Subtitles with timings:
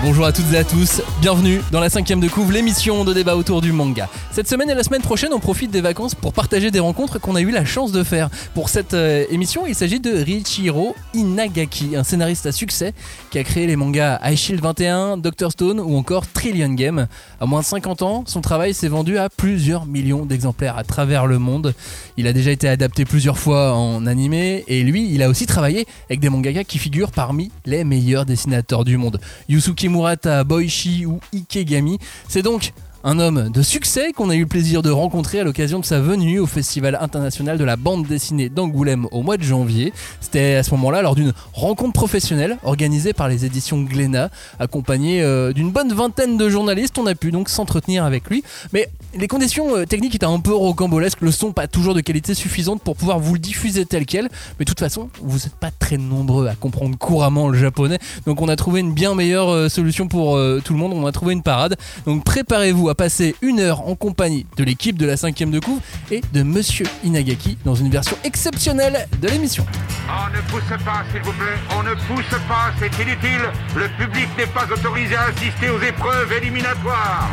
[0.00, 3.34] Bonjour à toutes et à tous, bienvenue dans la cinquième de couvre, l'émission de débat
[3.34, 4.08] autour du manga.
[4.30, 7.34] Cette semaine et la semaine prochaine, on profite des vacances pour partager des rencontres qu'on
[7.34, 8.30] a eu la chance de faire.
[8.54, 12.94] Pour cette euh, émission, il s'agit de Richiro Inagaki, un scénariste à succès
[13.32, 17.08] qui a créé les mangas High Shield 21, Doctor Stone ou encore Trillion Game.
[17.40, 21.26] À moins de 50 ans, son travail s'est vendu à plusieurs millions d'exemplaires à travers
[21.26, 21.74] le monde.
[22.16, 25.88] Il a déjà été adapté plusieurs fois en animé et lui, il a aussi travaillé
[26.08, 29.18] avec des mangaka qui figurent parmi les meilleurs dessinateurs du monde.
[29.48, 31.98] Yusuke Murata, Boichi ou Ikegami.
[32.28, 32.72] C'est donc
[33.04, 36.00] un homme de succès qu'on a eu le plaisir de rencontrer à l'occasion de sa
[36.00, 39.92] venue au Festival international de la bande dessinée d'Angoulême au mois de janvier.
[40.20, 45.52] C'était à ce moment-là lors d'une rencontre professionnelle organisée par les éditions Glénat, accompagné euh,
[45.52, 46.98] d'une bonne vingtaine de journalistes.
[46.98, 48.42] On a pu donc s'entretenir avec lui.
[48.72, 52.34] Mais les conditions euh, techniques étaient un peu rocambolesques, le son pas toujours de qualité
[52.34, 54.24] suffisante pour pouvoir vous le diffuser tel quel.
[54.58, 57.98] Mais de toute façon, vous n'êtes pas très nombreux à comprendre couramment le japonais.
[58.26, 60.92] Donc on a trouvé une bien meilleure euh, solution pour tout le monde.
[60.94, 61.76] On a trouvé une parade.
[62.04, 65.80] Donc préparez-vous à passer une heure en compagnie de l'équipe de la cinquième de couvre
[66.10, 69.66] et de Monsieur Inagaki dans une version exceptionnelle de l'émission.
[70.08, 71.58] On ne pousse pas, s'il vous plaît.
[71.78, 73.50] On ne pousse pas, c'est inutile.
[73.76, 77.28] Le public n'est pas autorisé à assister aux épreuves éliminatoires.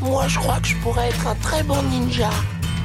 [0.00, 2.30] Moi, je crois que je pourrais être un très bon ninja.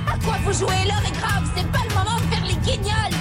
[0.08, 0.86] À quoi vous jouez?
[0.86, 3.21] L'heure est grave, c'est pas le moment de faire les guignols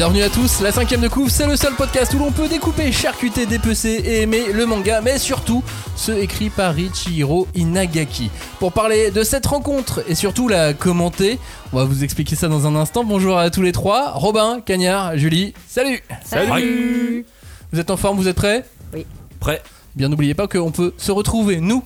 [0.00, 2.90] Bienvenue à tous, la cinquième de couvre, c'est le seul podcast où l'on peut découper,
[2.90, 5.62] charcuter, dépecer et aimer le manga, mais surtout
[5.94, 8.30] ceux écrits par Richihiro Inagaki.
[8.60, 11.38] Pour parler de cette rencontre et surtout la commenter,
[11.74, 13.04] on va vous expliquer ça dans un instant.
[13.04, 17.26] Bonjour à tous les trois, Robin, Cagnard, Julie, salut Salut.
[17.70, 18.64] Vous êtes en forme, vous êtes prêts?
[18.94, 19.04] Oui.
[19.38, 19.62] Prêt
[19.96, 21.84] Bien n'oubliez pas qu'on peut se retrouver, nous,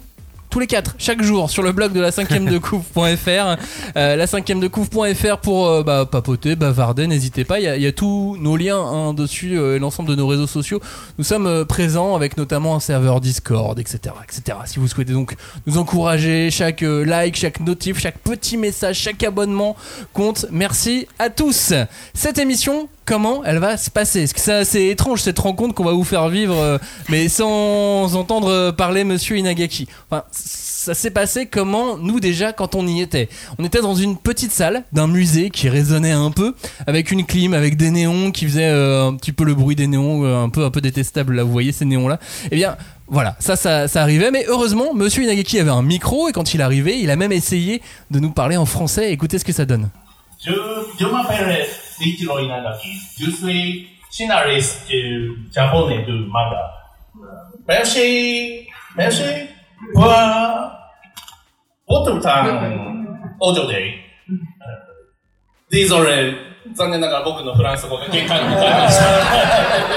[0.55, 3.57] tous les quatre, chaque jour, sur le blog de la 5ème de couvre.fr.
[3.97, 7.59] Euh, la 5ème de couvre.fr pour euh, bah, papoter, bavarder, n'hésitez pas.
[7.59, 10.81] Il y, a- tous nos liens hein, dessus euh, et l'ensemble de nos réseaux sociaux.
[11.19, 14.59] Nous sommes présents avec notamment un serveur Discord, etc., etc.
[14.67, 15.35] Si vous souhaitez donc
[15.67, 19.75] nous encourager, chaque like, chaque notif, chaque petit message, chaque abonnement
[20.13, 20.47] compte.
[20.53, 21.73] Merci à tous.
[22.15, 24.29] Cette émission, comment elle va se passer?
[24.29, 26.79] C'est assez étrange cette rencontre qu'on va vous faire vivre,
[27.09, 29.89] mais sans entendre parler Monsieur Inagaki
[30.45, 33.31] ça s'est passé comment nous déjà quand on y était?
[33.59, 36.55] On était dans une petite salle d'un musée qui résonnait un peu,
[36.87, 39.87] avec une clim, avec des néons qui faisaient euh, un petit peu le bruit des
[39.87, 41.43] néons, euh, un peu un peu détestable là.
[41.43, 42.19] Vous voyez ces néons là
[42.51, 42.77] Eh bien.
[43.07, 46.99] Voilà, ça, ça, arrivait, mais heureusement, Monsieur Inagaki avait un micro et quand il arrivait,
[46.99, 49.13] il a même essayé de nous parler en français.
[49.13, 49.91] Écoutez ce que ça donne.
[50.43, 51.67] Je, m'appelle
[51.99, 52.89] Richiro Inagaki.
[53.21, 56.63] Je suis scénariste euh, japonais de manga.
[57.69, 58.67] Merci,
[58.97, 59.23] merci
[59.94, 60.04] pour
[61.88, 62.46] votre temps
[63.40, 63.94] aujourd'hui.
[64.30, 64.36] Euh,
[65.72, 69.06] Désolé, 残念ながら僕のフランス語が限界を迎えました。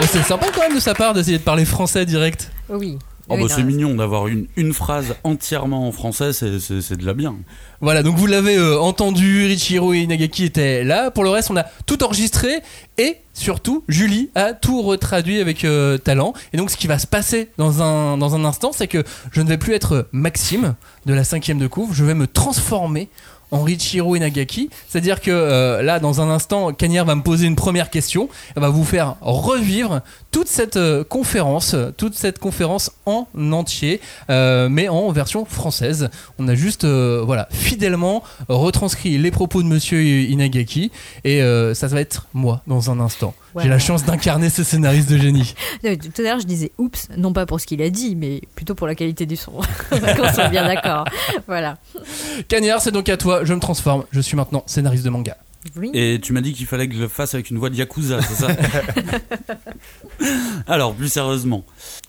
[0.01, 2.51] Mais C'est sympa quand même de sa part d'essayer de parler français direct.
[2.69, 2.99] Oui.
[3.30, 7.14] Oh Oui, bah c'est mignon d'avoir une, une phrase entièrement en français, c'est- de la
[7.14, 7.36] bien.
[7.82, 11.12] Voilà, donc vous l'avez euh, entendu, Richiro Inagaki était là.
[11.12, 12.62] Pour le reste, on a tout enregistré
[12.98, 16.34] et surtout, Julie a tout retraduit avec euh, talent.
[16.54, 19.42] Et donc, ce qui va se passer dans un, dans un instant, c'est que je
[19.42, 23.10] ne vais plus être Maxime de la cinquième de couvre, je vais me transformer
[23.52, 24.70] en Richiro Inagaki.
[24.88, 28.30] C'est-à-dire que euh, là, dans un instant, Cagnard va me poser une première question.
[28.56, 34.70] Elle va vous faire revivre toute cette euh, conférence, toute cette conférence en entier, euh,
[34.70, 36.10] mais en version française.
[36.40, 40.92] On a juste, voilà, fidèlement retranscrit les propos de Monsieur Inagaki,
[41.24, 41.42] et
[41.74, 43.34] ça va être moi dans un instant.
[43.60, 45.56] J'ai la chance d'incarner ce scénariste de génie.
[45.82, 45.88] Tout
[46.20, 48.88] à l'heure, je disais oups, non pas pour ce qu'il a dit, mais plutôt pour
[48.88, 49.52] la qualité du son.
[49.90, 51.06] Qu'on soit bien d'accord.
[51.48, 51.78] Voilà.
[52.48, 53.44] Cagnard, c'est donc à toi.
[53.44, 54.06] Je me transforme.
[54.12, 55.38] Je suis maintenant scénariste de manga.
[55.76, 55.92] Oui.
[55.94, 58.22] Et tu m'as dit qu'il fallait que je le fasse avec une voix de Yakuza,
[58.22, 58.48] c'est ça
[60.68, 61.66] Alors, plus sérieusement,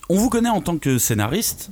[0.07, 1.71] on vous connaît en tant que scénariste.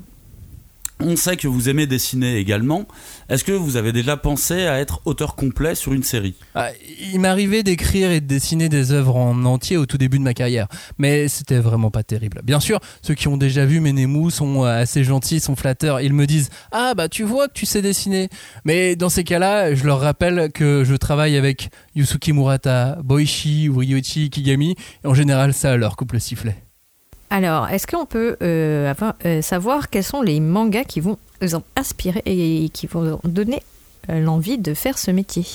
[1.00, 2.88] On sait que vous aimez dessiner également.
[3.30, 6.34] Est-ce que vous avez déjà pensé à être auteur complet sur une série?
[6.56, 6.70] Ah,
[7.14, 10.34] il m'arrivait d'écrire et de dessiner des œuvres en entier au tout début de ma
[10.34, 10.68] carrière,
[10.98, 12.42] mais c'était vraiment pas terrible.
[12.44, 13.94] Bien sûr, ceux qui ont déjà vu mes
[14.30, 16.02] sont euh, assez gentils, sont flatteurs.
[16.02, 18.30] Ils me disent Ah bah tu vois que tu sais dessiner.
[18.66, 23.82] Mais dans ces cas-là, je leur rappelle que je travaille avec Yusuke Murata, Boichi ou
[23.82, 24.76] Kigami.
[25.04, 26.67] Et en général, ça leur coupe le sifflet.
[27.29, 31.56] Alors, est-ce qu'on peut euh, avoir- euh, savoir quels sont les mangas qui vont vous
[31.56, 33.62] ont inspiré et qui vont donner
[34.09, 35.45] euh, l'envie de faire ce métier?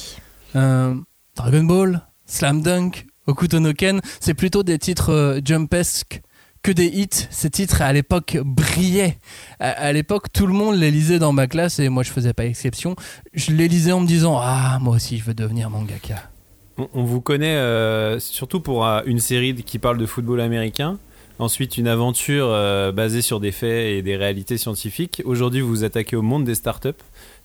[0.54, 0.94] Euh,
[1.34, 6.20] Dragon Ball, Slam Dunk, Hokuto no Ken, c'est plutôt des titres euh, jumpesques
[6.62, 7.08] que des hits.
[7.30, 9.19] Ces titres à l'époque brillaient.
[9.58, 12.34] À, à l'époque, tout le monde les lisait dans ma classe et moi je faisais
[12.34, 12.94] pas exception.
[13.32, 16.30] Je les lisais en me disant ah moi aussi je veux devenir mangaka.
[16.78, 20.98] On, on vous connaît euh, surtout pour euh, une série qui parle de football américain.
[21.38, 25.23] Ensuite, une aventure euh, basée sur des faits et des réalités scientifiques.
[25.25, 26.90] Aujourd'hui, vous vous attaquez au monde des startups.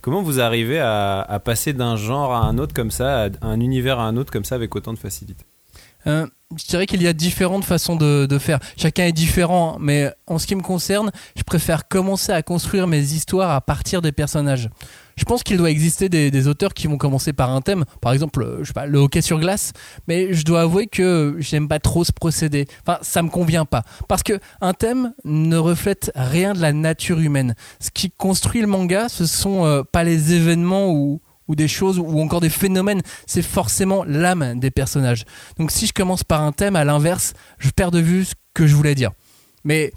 [0.02, 4.00] Comment vous arrivez à, passer d'un genre à un autre comme ça, à un univers
[4.00, 5.44] à un autre comme ça avec autant de facilité?
[6.06, 8.60] Euh, je dirais qu'il y a différentes façons de, de faire.
[8.78, 12.88] Chacun est différent, hein, mais en ce qui me concerne, je préfère commencer à construire
[12.88, 14.70] mes histoires à partir des personnages.
[15.18, 18.44] Je pense qu'il doit exister des, auteurs qui vont commencer par un thème, par exemple,
[18.44, 19.74] euh, je sais pas, le hockey sur glace,
[20.08, 22.68] mais je dois avouer que j'aime pas trop ce procédé.
[22.86, 23.84] Enfin, ça me convient pas.
[24.08, 27.56] Parce que un thème ne reflète rien de la nature humaine.
[27.80, 32.00] Ce qui construit le manga, ce sont euh, pas les événements ou, ou des choses
[32.00, 35.26] ou encore des phénomènes, c'est forcément l'âme des personnages.
[35.58, 38.68] Donc si je commence par un thème, à l'inverse, je perds de vue ce que
[38.68, 39.12] je voulais dire.
[39.64, 39.92] Mais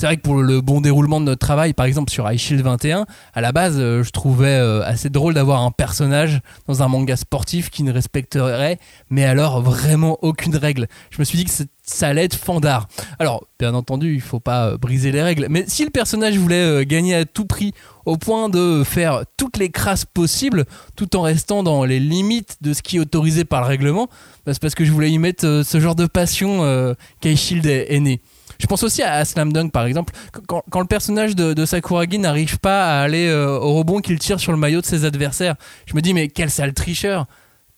[0.00, 3.04] c'est vrai que pour le bon déroulement de notre travail, par exemple sur iShield 21,
[3.34, 7.16] à la base, euh, je trouvais euh, assez drôle d'avoir un personnage dans un manga
[7.16, 8.78] sportif qui ne respecterait,
[9.10, 10.86] mais alors vraiment aucune règle.
[11.10, 11.50] Je me suis dit que
[11.82, 12.88] ça allait être fandard.
[13.18, 16.86] Alors, bien entendu, il faut pas euh, briser les règles, mais si le personnage voulait
[16.86, 17.74] gagner à tout prix,
[18.06, 20.64] au point de faire toutes les crasses possibles,
[20.96, 24.08] tout en restant dans les limites de ce qui est autorisé par le règlement,
[24.46, 28.22] bah, c'est parce que je voulais y mettre ce genre de passion euh, est né.
[28.60, 30.12] Je pense aussi à Slam Dunk par exemple,
[30.46, 34.38] quand, le personnage de, de Sakuragi n'arrive pas à aller euh, au rebond qu'il tire
[34.38, 37.26] sur le maillot de ses adversaires, je me dis mais quel sale tricheur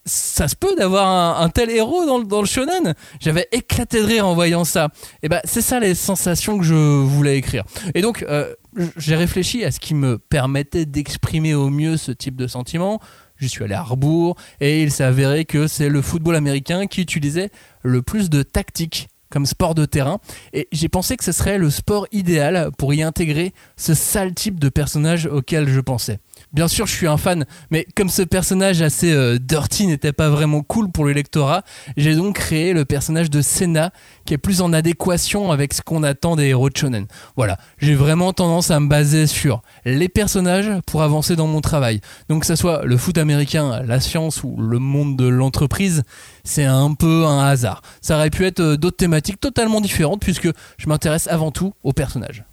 [0.05, 2.93] ça se peut d'avoir un, tel héros dans, le- shonen?
[3.21, 4.89] J'avais éclaté de rire en voyant ça.
[5.21, 7.63] Et ben c'est ça les sensations que je voulais écrire.
[7.95, 8.53] Et donc euh,
[8.97, 12.99] j'ai réfléchi à ce qui me permettait d'exprimer au mieux ce type de sentiment.
[13.37, 17.01] Je suis allé à rebours et il s'est avéré que c'est le football américain qui
[17.01, 17.49] utilisait
[17.81, 20.19] le plus de tactique comme sport de terrain
[20.53, 24.59] et j'ai pensé que ce serait le sport idéal pour y intégrer ce sale type
[24.59, 26.19] de personnage auquel je pensais.
[26.53, 30.29] Bien sûr, je suis un fan, mais comme ce personnage assez euh, dirty n'était pas
[30.29, 31.63] vraiment cool pour le lectorat,
[31.97, 33.91] j'ai donc créé le personnage de Senna
[34.25, 37.07] qui est plus en adéquation avec ce qu'on attend des héros de shonen.
[37.35, 42.01] Voilà, j'ai vraiment tendance à me baser sur les personnages pour avancer dans mon travail.
[42.29, 46.03] Donc que ce soit le foot américain, la science ou le monde de l'entreprise,
[46.43, 47.81] c'est un peu un hasard.
[48.01, 51.93] Ça aurait pu être euh, d'autres thématiques totalement différentes puisque je m'intéresse avant tout aux
[51.93, 52.43] personnages.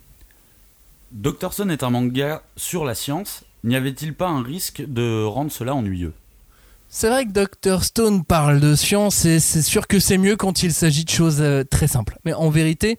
[1.50, 3.44] Stone est un manga sur la science.
[3.62, 6.14] N'y avait-il pas un risque de rendre cela ennuyeux?
[6.88, 10.62] C'est vrai que Dr Stone parle de science et c'est sûr que c'est mieux quand
[10.62, 12.18] il s'agit de choses euh, très simples.
[12.24, 12.98] Mais en vérité,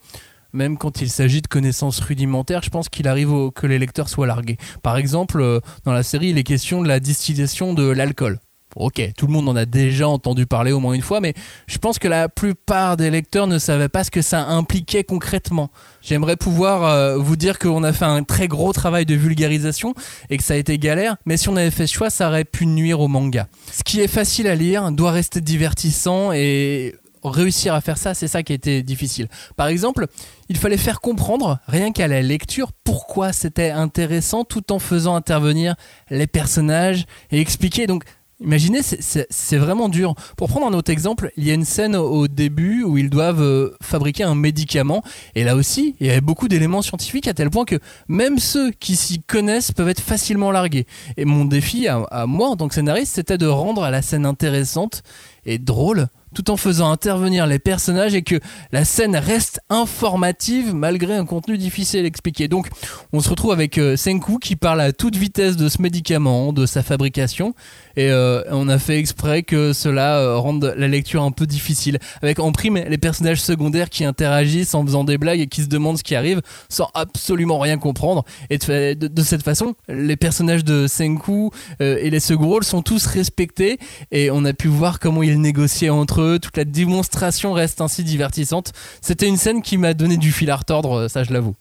[0.54, 4.28] même quand il s'agit de connaissances rudimentaires, je pense qu'il arrive que les lecteurs soient
[4.28, 4.58] largués.
[4.84, 8.40] Par exemple, euh, dans la série, il est question de la distillation de l'alcool.
[8.76, 11.34] Ok, tout le monde en a déjà entendu parler au moins une fois, mais
[11.68, 15.72] je pense que la plupart des lecteurs ne savaient pas ce que ça impliquait concrètement.
[16.02, 19.94] J'aimerais pouvoir euh, vous dire qu'on a fait un très gros travail de vulgarisation
[20.30, 22.46] et que ça a été galère, mais si on avait fait ce choix, ça aurait
[22.46, 23.48] pu nuire au manga.
[23.72, 28.28] Ce qui est facile à lire doit rester divertissant et réussir à faire ça, c'est
[28.28, 29.28] ça qui été difficile.
[29.56, 30.08] Par exemple,
[30.50, 35.76] il fallait faire comprendre, rien qu'à la lecture, pourquoi c'était intéressant tout en faisant intervenir
[36.10, 37.88] les personnages et expliquer.
[37.88, 38.04] Donc,
[38.44, 40.16] Imaginez, c'est- vraiment dur.
[40.38, 43.42] Pour prendre un autre exemple, il y a une scène au début où ils doivent
[43.42, 45.04] euh, fabriquer un médicament.
[45.36, 47.78] Et là aussi, il y avait beaucoup d'éléments scientifiques à tel point que
[48.08, 50.88] même ceux qui s'y connaissent peuvent être facilement largués.
[51.18, 54.26] Et mon défi à, à moi en tant que scénariste, c'était de rendre la scène
[54.26, 55.04] intéressante
[55.46, 58.40] et drôle tout en faisant intervenir les personnages et que
[58.72, 62.48] la scène reste informative malgré un contenu difficile à expliquer.
[62.48, 62.70] Donc
[63.14, 66.66] on se retrouve avec euh, Senku qui parle à toute vitesse de ce médicament, de
[66.66, 67.54] sa fabrication
[67.98, 72.00] et euh, on a fait exprès que cela euh, rende la lecture un peu difficile.
[72.22, 75.68] Avec en prime les personnages secondaires qui interagissent en faisant des blagues et qui se
[75.68, 78.24] demandent ce qui arrive sans absolument rien comprendre.
[78.50, 83.80] Et de, cette façon, les personnages de Senku et les second rôles sont tous respectés
[84.12, 88.74] et on a pu voir comment ils négociaient entre Toute la démonstration reste ainsi divertissante.
[89.02, 91.56] C'était une scène qui m'a donné du fil à retordre, ça je l'avoue.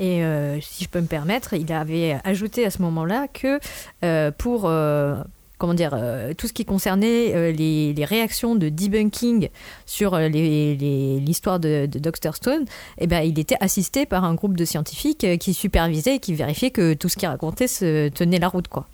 [0.00, 3.58] Et euh, si je peux me permettre, il avait ajouté à ce moment-là que
[4.04, 5.16] euh, pour euh,
[5.58, 9.50] comment dire euh, tout ce qui concernait euh, les, réactions de debunking
[9.84, 12.64] sur euh, l'histoire de, de Dr Stone,
[12.98, 16.32] eh ben, il était assisté par un groupe de scientifiques euh, qui supervisaient et qui
[16.34, 18.86] vérifiaient que tout ce qu'il racontait se tenait la route, quoi.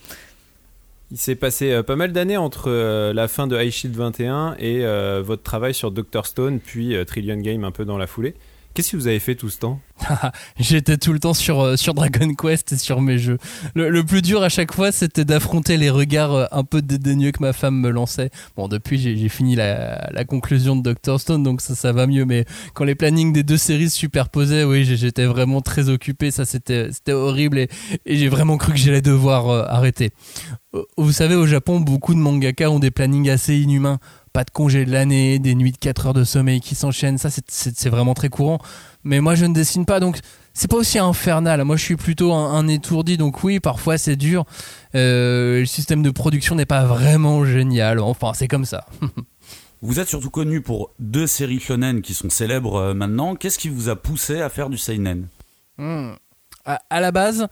[1.11, 4.57] Il s'est passé euh, pas mal d'années entre euh, la fin de High Shield 21
[4.59, 8.35] et euh, votre travail sur Dr Stone, puis Trillion Game un peu dans la foulée.
[8.75, 9.81] Qu'est-ce que vous avez fait tout ce temps
[10.59, 13.39] J'étais tout le temps sur, euh, sur Dragon Quest et sur mes jeux.
[13.77, 17.41] Le, plus dur à chaque fois, c'était d'affronter les regards euh, un peu dédaigneux que
[17.41, 18.31] ma femme me lançait.
[18.57, 22.25] Bon, depuis, j'ai fini la, la conclusion de Doctor Stone, donc ça, ça va mieux.
[22.25, 26.33] Mais quand les plannings des deux séries se superposaient, oui, j'étais vraiment très occupé.
[26.33, 27.69] Ça, c'était horrible et,
[28.07, 30.11] j'ai vraiment cru que j'allais devoir euh, arrêter.
[30.97, 34.01] Vous savez, au Japon, beaucoup de mangaka ont des plannings assez inhumains.
[34.35, 37.19] Pas de congé de l'année, des nuits de 4 heures de sommeil qui s'enchaînent.
[37.19, 38.59] Ça, c'est- vraiment très courant.
[39.05, 40.19] Mais moi, je ne dessine pas, donc
[40.53, 41.63] c'est pas aussi infernal.
[41.65, 44.45] Moi, je suis plutôt un, un étourdi, donc oui, parfois c'est dur.
[44.97, 48.01] Euh, le système de production n'est pas vraiment génial.
[48.01, 48.87] Enfin, c'est comme ça.
[49.83, 53.37] Vous êtes surtout connu pour deux séries shonen qui sont célèbres euh, maintenant.
[53.37, 55.29] Qu'est-ce qui vous a poussé à faire du seinen?
[55.79, 56.13] Hmm.
[56.65, 57.47] À, à la base,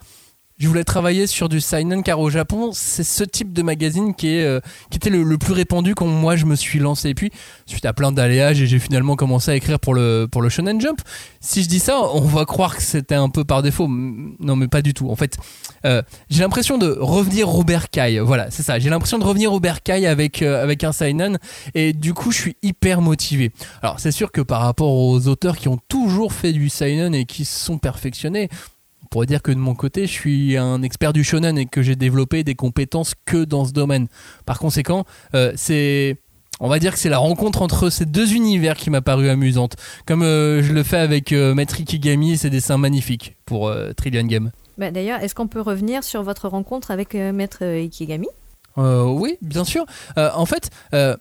[0.59, 4.29] je voulais travailler sur du seinen car au Japon, c'est ce type de magazine qui,
[4.37, 7.09] est, euh, qui était le, plus répandu quand moi je me suis lancé.
[7.09, 7.31] Et puis,
[7.67, 11.01] suite à plein d'aléas, j'ai finalement commencé à écrire pour le, pour le Shonen Jump.
[11.41, 13.89] Si je dis ça, on va croire que c'était un peu par défaut.
[13.89, 15.11] Non, mais pas du tout.
[15.11, 15.37] En fait,
[15.85, 18.19] euh, j'ai l'impression de revenir au bercail.
[18.19, 18.79] Voilà, c'est ça.
[18.79, 21.39] J'ai l'impression de revenir au bercail avec, euh, avec un seinen.
[21.75, 23.53] Et du coup, je suis hyper motivé.
[23.83, 27.25] Alors, c'est sûr que par rapport aux auteurs qui ont toujours fait du seinen et
[27.25, 28.72] qui se sont perfectionnés, on
[29.13, 31.95] pourrait dire que de mon côté, je suis un expert du shonen et que j'ai
[31.97, 34.09] développé des compétences que dans ce domaine.
[34.47, 35.05] Par conséquent,
[35.35, 36.17] euh, c'est
[36.61, 39.75] on va dire que c'est la rencontre entre ces deux univers qui m'a paru amusante.
[40.07, 43.93] Comme euh, je le fais avec euh, Maître Ikigami et ses dessins magnifiques pour euh,
[43.93, 44.53] Trillion Game.
[44.79, 48.29] Bah, D'ailleurs, est-ce qu'on peut revenir sur votre rencontre avec Maître Ikigami?
[48.77, 49.85] Oui, bien sûr.
[50.17, 51.17] En fait, à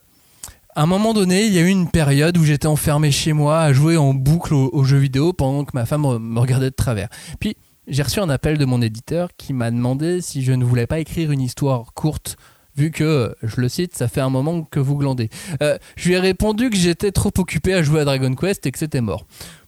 [0.76, 3.74] un moment donné, il y a eu une période où j'étais enfermé chez moi à
[3.74, 7.10] jouer en boucle aux, aux jeux vidéo pendant que ma femme me regardait de travers.
[7.40, 7.58] Puis
[7.88, 11.00] j'ai reçu un appel de mon éditeur qui m'a demandé si je ne voulais pas
[11.00, 12.38] écrire une histoire courte.
[12.76, 15.30] Vu que, je le cite, ça fait un moment que vous glandez.
[15.62, 18.72] Euh, je lui ai répondu que j'étais trop occupé à jouer à Dragon Quest et
[18.72, 19.26] que c'était mort.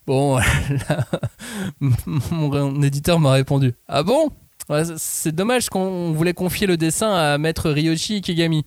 [0.08, 0.38] Bon,
[0.90, 1.06] là,
[2.32, 4.32] mon éditeur m'a répondu Ah bon?
[4.98, 8.66] C'est dommage qu'on voulait confier le dessin à maître Ryoshi Ikigami.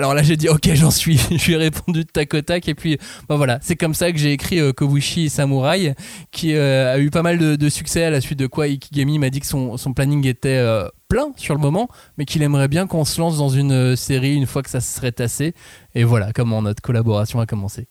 [0.00, 1.18] Alors là, j'ai dit ok, j'en suis.
[1.30, 2.98] Je lui ai répondu de tac au tac et puis
[3.28, 5.94] bah voilà, c'est comme ça que j'ai écrit euh, Kobushi Samurai,
[6.32, 9.20] qui euh, a eu pas mal de, de succès à la suite de quoi Ikigami
[9.20, 12.66] m'a dit que son, son planning était euh, plein sur le moment, mais qu'il aimerait
[12.66, 15.54] bien qu'on se lance dans une série une fois que ça se serait tassé.
[15.94, 17.86] Et voilà comment notre collaboration a commencé.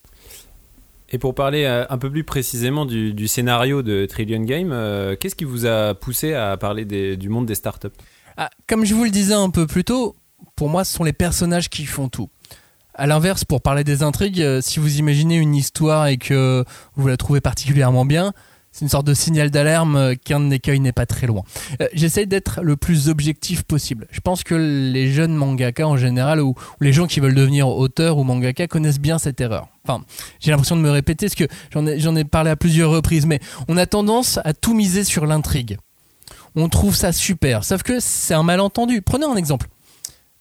[1.09, 4.71] Et pour parler un peu plus précisément du, du scénario de Trillion Game,
[5.19, 7.89] qu'est-ce qui vous a poussé à parler des- du monde des startups?
[8.35, 10.15] Ah, comme je vous le disais un peu plus tôt,
[10.63, 12.29] pour moi, ce sont les personnages qui font tout.
[12.93, 16.63] À l'inverse, pour parler des intrigues, euh, si vous imaginez une histoire et que
[16.95, 18.31] vous la trouvez particulièrement bien,
[18.71, 21.43] c'est une sorte de signal d'alarme euh, qu'un écueil n'est pas très loin.
[21.81, 24.07] Euh, J'essaye d'être le plus objectif possible.
[24.09, 28.17] Je pense que les jeunes mangaka en général, ou, les gens qui veulent devenir auteurs
[28.17, 29.67] ou mangaka, connaissent bien cette erreur.
[29.85, 30.05] Enfin,
[30.39, 33.41] j'ai l'impression de me répéter, parce que j'en ai, ai parlé à plusieurs reprises, mais
[33.67, 35.77] on a tendance à tout miser sur l'intrigue.
[36.55, 39.01] On trouve ça super, sauf que c'est un malentendu.
[39.01, 39.67] Prenez un exemple.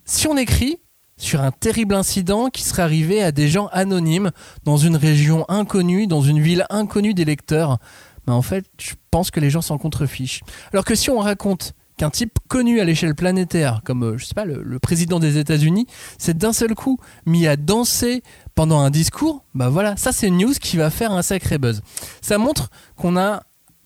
[0.04, 0.78] Si on écrit
[1.16, 4.32] sur un terrible incident qui serait arrivé à des gens anonymes
[4.64, 7.78] dans une région inconnue, dans une ville inconnue des lecteurs,
[8.26, 10.42] ben en fait, je pense que les gens s'en contrefichent.
[10.72, 14.34] Alors que si on raconte qu'un type connu à l'échelle planétaire, comme euh, je sais
[14.34, 15.86] pas le, président des États-Unis,
[16.18, 18.22] c'est d'un seul coup mis à danser
[18.54, 21.82] pendant un discours, bah voilà, ça c'est une news qui va faire un sacré buzz.
[22.20, 23.42] Ça montre qu'on a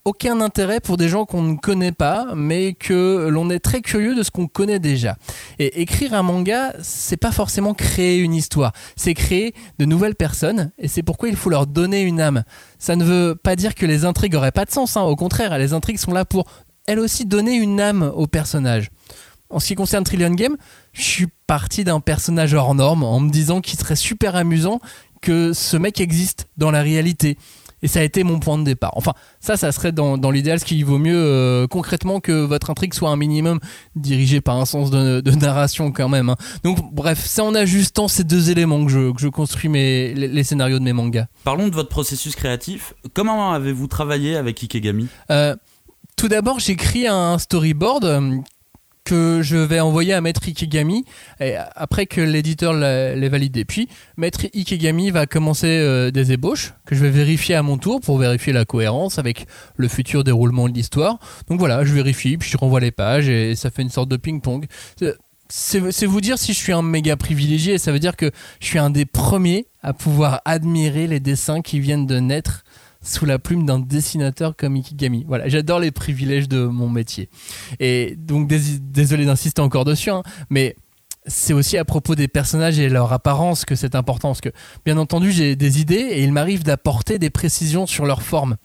[0.06, 4.14] aucun intérêt pour des gens qu'on ne connaît pas, mais que l'on est très curieux
[4.14, 5.16] de ce qu'on connaît déjà.
[5.58, 10.70] Et écrire un manga, c'est pas forcément créer une histoire, c'est créer de nouvelles personnes,
[10.78, 12.44] et c'est pourquoi il faut leur donner une âme.
[12.78, 15.02] Ça ne veut pas dire que les intrigues auraient pas de sens, hein.
[15.02, 16.44] au contraire, les intrigues sont là pour
[16.86, 18.90] elles aussi donner une âme au personnage.
[19.50, 20.56] En ce qui concerne Trillion Game,
[20.92, 24.78] je suis parti d'un personnage hors norme en me disant qu'il serait super amusant
[25.20, 27.38] que ce mec existe dans la réalité.
[27.86, 28.90] Et ça a été mon point de départ.
[28.96, 32.68] Enfin, ça, ça serait dans, dans l'idéal ce qui vaut mieux euh, concrètement que votre
[32.68, 33.60] intrigue soit un minimum
[33.94, 36.28] dirigée par un sens de, de narration quand même.
[36.30, 36.36] hein.
[36.64, 40.26] Donc, bref, c'est en ajustant ces deux éléments que je, que je construis mes, les,
[40.26, 41.26] les scénarios de mes mangas.
[41.44, 42.92] Parlons de votre processus créatif.
[43.14, 45.06] Comment avez-vous travaillé avec Ikegami?
[45.30, 45.54] Euh,
[46.16, 48.36] tout d'abord, j'écris un storyboard euh,
[49.06, 51.04] que je vais envoyer à Maître Ikigami
[51.40, 53.64] et après que l'éditeur l'a- l'ait validé.
[53.64, 58.00] Puis Maître Ikigami va commencer euh, des ébauches que je vais vérifier à mon tour
[58.02, 59.46] pour vérifier la cohérence avec
[59.76, 61.18] le futur déroulement de l'histoire.
[61.48, 64.16] Donc voilà, je vérifie, puis je renvoie les pages et ça fait une sorte de
[64.18, 64.66] ping-pong.
[65.48, 68.66] C'est- C'est vous dire si je suis un méga privilégié ça veut dire que je
[68.66, 72.64] suis un des premiers à pouvoir admirer les dessins qui viennent de naître
[73.06, 75.24] sous la plume d'un dessinateur comme Ikigami.
[75.26, 77.28] Voilà, j'adore les privilèges de mon métier.
[77.80, 80.76] Et donc dés- désolé d'insister encore dessus, hein, mais
[81.28, 84.28] c'est aussi à propos des personnages et leur apparence que c'est important.
[84.28, 84.50] Parce que,
[84.84, 88.56] bien entendu, j'ai des idées et il m'arrive d'apporter des précisions sur leur forme.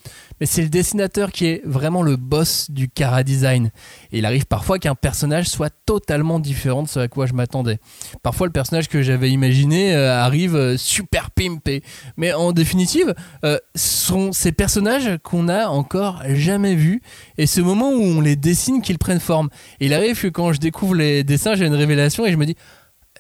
[0.42, 3.70] Mais c'est le dessinateur qui est vraiment le boss du cara design.
[4.12, 7.78] Il arrive parfois qu'un personnage soit totalement différent de ce à quoi je m'attendais.
[8.24, 11.84] Parfois, le personnage que j'avais imaginé euh, arrive euh, super pimpé.
[12.18, 13.14] Mais en définitive,
[13.46, 17.04] euh, sont ces personnages qu'on n'a encore jamais vus.
[17.38, 19.50] Et ce moment où on les dessine qu'ils prennent forme.
[19.80, 22.56] Il arrive que quand je découvre les dessins, j'ai une révélation et je me dis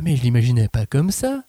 [0.02, 1.44] mais je l'imaginais pas comme ça.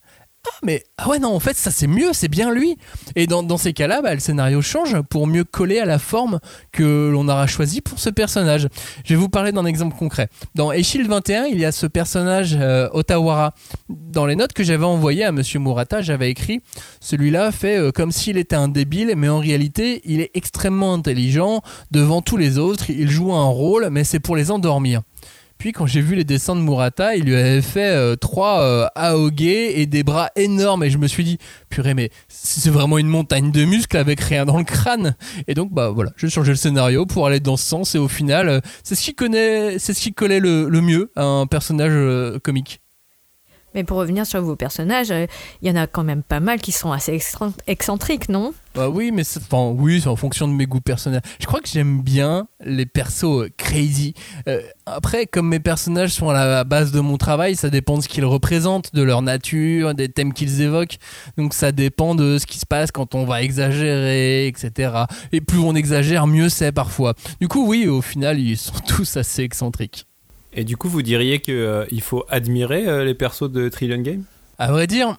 [0.45, 2.77] Ah mais ah ouais non en fait ça c'est mieux c'est bien lui.
[3.15, 6.41] Et dans, dans ces cas-là bah, le scénario change pour mieux coller à la forme
[6.73, 8.67] que l'on aura choisi pour ce personnage.
[9.05, 10.29] Je vais vous parler d'un exemple concret.
[10.57, 13.55] Dans Eshield 21 il y a ce personnage euh, Otawara.
[13.89, 16.61] Dans les notes que j'avais envoyées à Monsieur Murata j'avais écrit
[17.01, 21.63] celui-là fait euh, comme s'il était un débile mais en réalité il est extrêmement intelligent.
[21.93, 25.03] Devant tous les autres il joue un rôle mais c'est pour les endormir
[25.63, 28.89] puis quand j'ai vu les dessins de Murata, il lui avait fait euh, trois euh,
[28.97, 31.39] AOG et des bras énormes et je me suis dit
[31.69, 35.15] purée mais c'est vraiment une montagne de muscles avec rien dans le crâne.
[35.47, 38.09] Et donc bah voilà, j'ai changé le scénario pour aller dans ce sens et au
[38.09, 41.47] final euh, c'est ce qui connaît, c'est ce qui collait le, le mieux à un
[41.47, 42.82] personnage euh, comique.
[43.75, 45.27] Mais pour revenir sur vos personnages, euh,
[45.61, 47.19] il y en a quand même pas mal qui sont assez
[47.67, 48.53] excentriques, non?
[48.75, 51.21] Bah oui, mais c'est, enfin, oui, c'est en fonction de mes goûts personnels.
[51.41, 54.15] Je crois que j'aime bien les persos euh, crazy.
[54.49, 58.03] Euh, après, comme mes personnages sont à la base de mon travail, ça dépend de
[58.03, 60.97] ce qu'ils représentent, de leur nature, des thèmes qu'ils évoquent.
[61.37, 65.05] Donc ça dépend de ce qui se passe quand on va exagérer, etc.
[65.33, 67.15] Et plus on exagère, mieux c'est parfois.
[67.41, 70.07] Du coup, oui, au final, ils sont tous assez excentriques.
[70.55, 74.25] Et du coup, vous diriez qu'il faut admirer euh, les persos de Trillion Game
[74.59, 75.19] À vrai dire,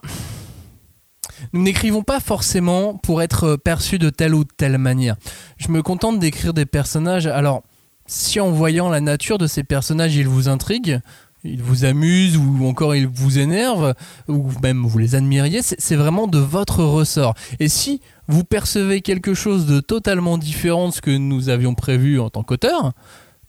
[1.53, 5.15] nous n'écrivons pas forcément pour être perçus de telle ou telle manière.
[5.57, 7.27] Je me contente d'écrire des personnages.
[7.27, 7.63] Alors,
[8.05, 10.99] si en voyant la nature de ces personnages, ils vous intriguent,
[11.43, 13.95] ils vous amusent ou encore ils vous énervent,
[14.27, 17.33] ou même vous les admiriez, c'est vraiment de votre ressort.
[17.59, 22.19] Et si vous percevez quelque chose de totalement différent de ce que nous avions prévu
[22.19, 22.93] en tant qu'auteur,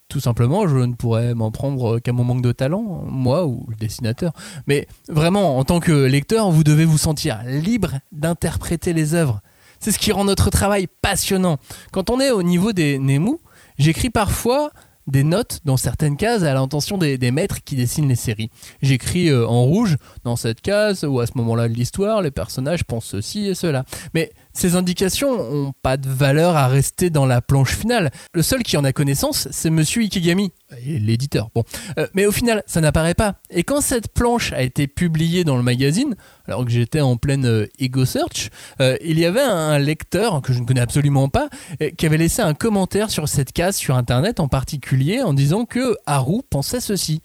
[0.09, 3.77] tout simplement, je ne pourrais m'en prendre qu'à mon manque de talent, moi ou le
[3.77, 4.33] dessinateur.
[4.67, 9.41] Mais vraiment, en tant que lecteur, vous devez vous sentir libre d'interpréter les œuvres.
[9.81, 11.59] C'est ce qui rend notre travail passionnant.
[11.93, 13.39] Quand on est au niveau des Nemu,
[13.79, 14.71] j'écris parfois
[15.07, 18.51] des notes dans certaines cases à l'intention des, maîtres qui dessinent les séries.
[18.83, 22.85] J'écris euh, en rouge dans cette case ou à ce moment-là de l'histoire, les personnages
[22.85, 23.85] pensent ceci et cela.
[24.15, 28.11] Mais ces indications n'ont pas de valeur à rester dans la planche finale.
[28.33, 30.53] Le seul qui en a connaissance, c'est Monsieur Ikigami,
[30.85, 31.51] l'éditeur.
[31.55, 31.65] Bon,
[31.99, 33.37] Euh, mais au final, ça n'apparaît pas.
[33.51, 37.47] Et quand cette planche a été publiée dans le magazine, alors que j'étais en pleine
[37.47, 41.49] euh, ego search, euh, il y avait un lecteur que je ne connais absolument pas,
[41.97, 45.97] qui avait laissé un commentaire sur cette case sur internet en particulier en disant que
[46.07, 47.23] Haru pensait ceci.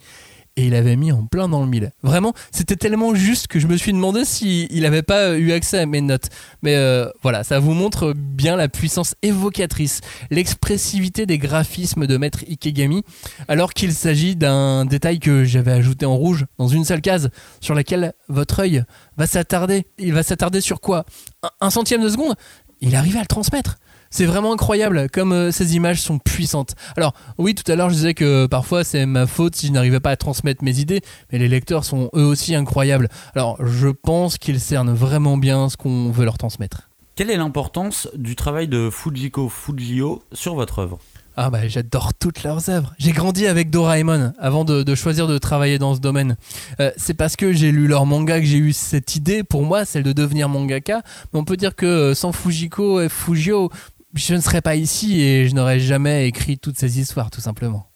[0.59, 1.89] Et il avait mis en plein dans le mille.
[2.03, 5.85] Vraiment, c'était tellement juste que je me suis demandé s'il n'avait pas eu accès à
[5.85, 6.27] mes notes.
[6.63, 12.43] Mais euh, voilà, ça vous montre bien la puissance évocatrice, l'expressivité des graphismes de Maître
[12.45, 13.03] Ikegami,
[13.47, 17.29] alors qu'il s'agit d'un détail que j'avais ajouté en rouge dans une seule case
[17.61, 18.83] sur laquelle votre œil
[19.15, 19.85] va s'attarder.
[19.97, 21.05] Il va s'attarder sur quoi?
[21.41, 22.35] Un, un centième de seconde?
[22.81, 23.77] Il arrive à le transmettre.
[24.11, 26.75] C'est vraiment incroyable comme euh, ces images sont puissantes.
[26.97, 29.99] Alors oui, tout à l'heure je disais que parfois c'est ma faute si je n'arrivais
[29.99, 33.07] pas à transmettre mes idées, mais les lecteurs sont eux aussi incroyables.
[33.35, 36.89] Alors je pense qu'ils cernent vraiment bien ce qu'on veut leur transmettre.
[37.15, 40.99] Quelle est l'importance du travail de Fujiko Fujio sur votre œuvre?
[41.35, 42.93] Ah bah j'adore toutes leurs œuvres.
[42.97, 46.35] J'ai grandi avec Doraemon avant de, de choisir de travailler dans ce domaine.
[46.79, 49.85] Euh, c'est parce que j'ai lu leur manga que j'ai eu cette idée pour moi,
[49.85, 51.01] celle de devenir mangaka.
[51.31, 53.69] Mais on peut dire que euh, sans Fujiko et Fujio,
[54.13, 57.87] je ne serais pas ici et je n'aurais jamais écrit toutes ces histoires tout simplement.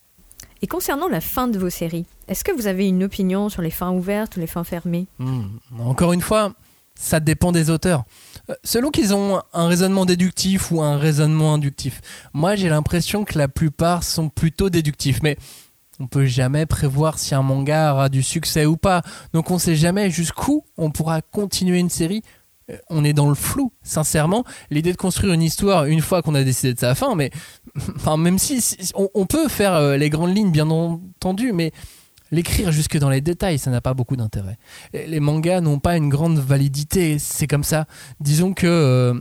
[0.62, 3.70] Et concernant la fin de vos séries, est-ce que vous avez une opinion sur les
[3.70, 5.08] fins ouvertes ou les fins fermées?
[5.20, 5.48] Hmm.
[5.80, 6.54] Encore une fois,
[6.96, 8.06] ça dépend des auteurs.
[8.50, 12.00] Euh, Selon qu'ils ont un raisonnement déductif ou un raisonnement inductif.
[12.34, 15.38] Moi, j'ai l'impression que la plupart sont plutôt déductifs, mais
[16.00, 19.02] on peut jamais prévoir si un manga aura du succès ou pas.
[19.34, 22.24] Donc on sait jamais jusqu'où on pourra continuer une série.
[22.90, 24.44] On est dans le flou, sincèrement.
[24.70, 27.32] L'idée de construire une histoire une fois qu'on a décidé de sa fin, mais
[27.96, 28.64] enfin, même si,
[28.96, 31.72] on, peut faire euh, les grandes lignes, bien entendu, mais
[32.32, 34.58] l'écrire jusque dans les détails, ça n'a pas beaucoup d'intérêt.
[34.94, 37.86] Les les mangas n'ont pas une grande validité, c'est comme ça.
[38.20, 38.68] Disons que.
[38.68, 39.14] euh,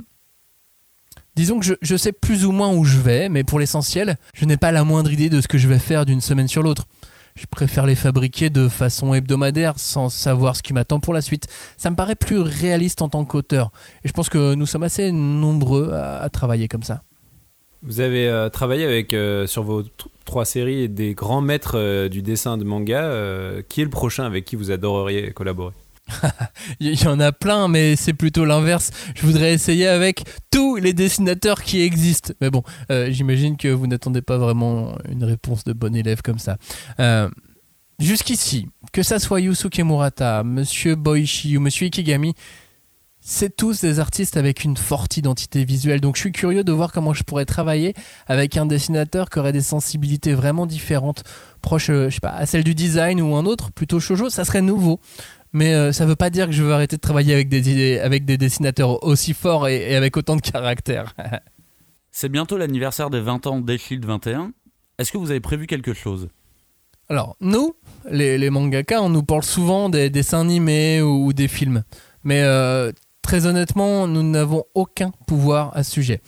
[1.37, 4.45] disons que je, je sais plus ou moins où je vais, mais pour l'essentiel, je
[4.45, 6.87] n'ai pas la moindre idée de ce que je vais faire d'une semaine sur l'autre.
[7.35, 11.47] Je préfère les fabriquer de façon hebdomadaire sans savoir ce qui m'attend pour la suite.
[11.79, 13.71] Ça me paraît plus réaliste en tant qu'auteur.
[14.05, 17.03] Et je pense que nous sommes assez nombreux à- travailler comme ça.
[17.83, 19.83] Vous avez euh, travaillé avec euh, sur vos
[20.25, 23.11] trois séries des grands maîtres euh, du dessin de manga.
[23.68, 25.73] qui est le prochain avec qui vous adoreriez collaborer?
[26.81, 28.91] Il y en a plein, mais c'est plutôt l'inverse.
[29.15, 32.33] Je voudrais essayer avec tous les dessinateurs qui existent.
[32.41, 36.38] Mais bon, euh, j'imagine que vous n'attendez pas vraiment une réponse de bon élève comme
[36.38, 36.57] ça.
[37.01, 37.29] Euh,
[38.03, 42.35] Jusqu'ici, que ça soit Yusuke Murata, Monsieur Boichi ou Monsieur Ikigami,
[43.21, 46.01] c'est tous des artistes avec une forte identité visuelle.
[46.01, 47.95] Donc je suis curieux de voir comment je pourrais travailler
[48.27, 51.23] avec un dessinateur qui aurait des sensibilités vraiment différentes,
[51.61, 54.31] proches, euh, je sais pas, à celle du design ou un autre, plutôt shoujo.
[54.31, 54.99] Ça serait nouveau.
[55.53, 58.25] Mais euh, ça veut pas dire que je veux arrêter de travailler avec des, avec
[58.25, 61.15] des dessinateurs aussi forts et, et avec autant de caractère.
[62.11, 64.53] C'est bientôt l'anniversaire des 20 ans d'Eshield 21.
[64.99, 66.29] Est-ce que vous avez prévu quelque chose?
[67.09, 67.75] Alors, nous,
[68.11, 71.83] les, les mangaka, on nous parle souvent des dessins animés ou, ou des films.
[72.25, 76.21] Mais euh, très honnêtement, nous n'avons aucun pouvoir à ce sujet.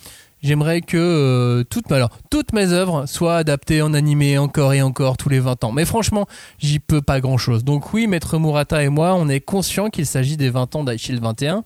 [0.44, 5.40] J'aimerais que euh, toutes, mes œuvres soient adaptées en animé encore et encore tous les
[5.40, 5.72] 20 ans.
[5.72, 6.26] Mais franchement,
[6.58, 7.64] j'y peux pas grand chose.
[7.64, 11.22] Donc oui, Maître Murata et moi, on est conscients qu'il s'agit des 20 ans d'Aishield
[11.22, 11.64] 21.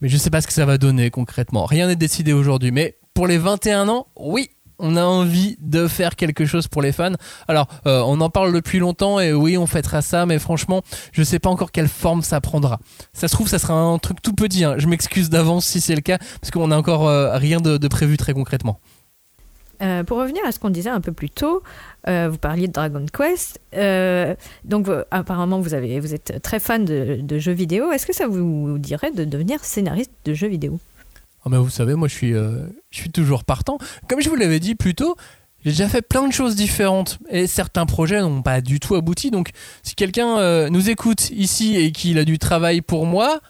[0.00, 1.64] Mais je sais pas ce que ça va donner concrètement.
[1.64, 2.70] Rien n'est décidé aujourd'hui.
[2.70, 6.92] Mais pour les 21 ans, oui, on a envie de faire quelque chose pour les
[6.92, 7.14] fans.
[7.48, 11.22] Alors, euh, on en parle depuis longtemps et oui, on fêtera ça, mais franchement, je
[11.22, 12.78] sais pas encore quelle forme ça prendra.
[13.12, 14.64] Ça se trouve, ça sera un truc tout petit.
[14.64, 14.74] hein.
[14.78, 18.16] Je m'excuse d'avance si c'est le cas, parce qu'on a encore euh, rien de, prévu
[18.16, 18.78] très concrètement.
[19.80, 21.62] Euh, pour revenir à ce qu'on disait un peu plus tôt,
[22.06, 23.60] vous parliez de Dragon Quest.
[24.64, 27.92] donc, apparemment, vous êtes très fan de, de jeux vidéo.
[27.92, 30.78] Est-ce que ça vous dirait de devenir scénariste de jeux vidéo?
[31.52, 33.78] Ah, vous savez, moi, je suis, euh, je suis toujours partant.
[34.08, 35.16] Comme je vous l'avais dit plus tôt,
[35.64, 39.30] j'ai déjà fait plein de choses différentes et certains projets n'ont pas du tout abouti.
[39.30, 39.50] Donc,
[39.82, 43.40] si quelqu'un euh, nous écoute ici et qu'il a du travail pour moi,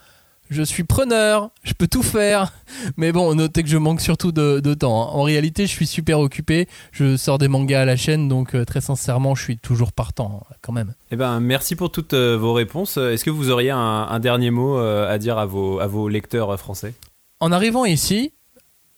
[0.48, 2.54] je suis preneur, je peux tout faire.
[2.96, 5.02] Mais bon, notez que je manque surtout de, temps.
[5.02, 5.10] hein.
[5.12, 6.66] En réalité, je suis super occupé.
[6.92, 10.46] Je sors des mangas à la chaîne, donc euh, très sincèrement, je suis toujours partant
[10.50, 10.94] hein, quand même.
[11.10, 12.96] Eh ben, merci pour toutes vos réponses.
[12.96, 16.94] Est-ce que vous auriez un, dernier mot à dire à vos, lecteurs français?
[17.40, 18.32] En arrivant ici,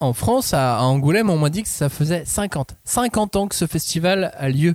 [0.00, 2.76] en France, à, Angoulême, on m'a dit que ça faisait 50.
[2.84, 4.74] 50 ans que ce festival a lieu.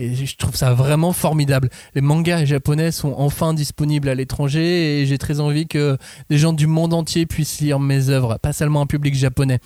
[0.00, 1.70] Et je trouve ça vraiment formidable.
[1.94, 5.96] Les mangas japonais sont enfin disponibles à l'étranger et j'ai très envie que
[6.30, 9.58] des gens du monde entier puissent lire mes œuvres, pas seulement un public japonais.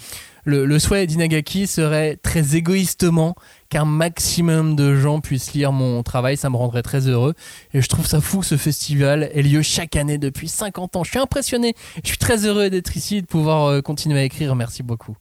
[0.44, 3.34] Le, le souhait d'Inagaki serait très égoïstement
[3.72, 7.32] qu'un maximum de gens puissent lire mon travail, ça me rendrait très heureux.
[7.72, 11.04] Et je trouve ça fou ce festival ait lieu chaque année depuis 50 ans.
[11.04, 14.24] Je suis impressionné, je suis très heureux d'être ici et de pouvoir euh, continuer à
[14.24, 14.54] écrire.
[14.56, 15.16] Merci beaucoup.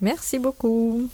[0.00, 1.10] Merci beaucoup.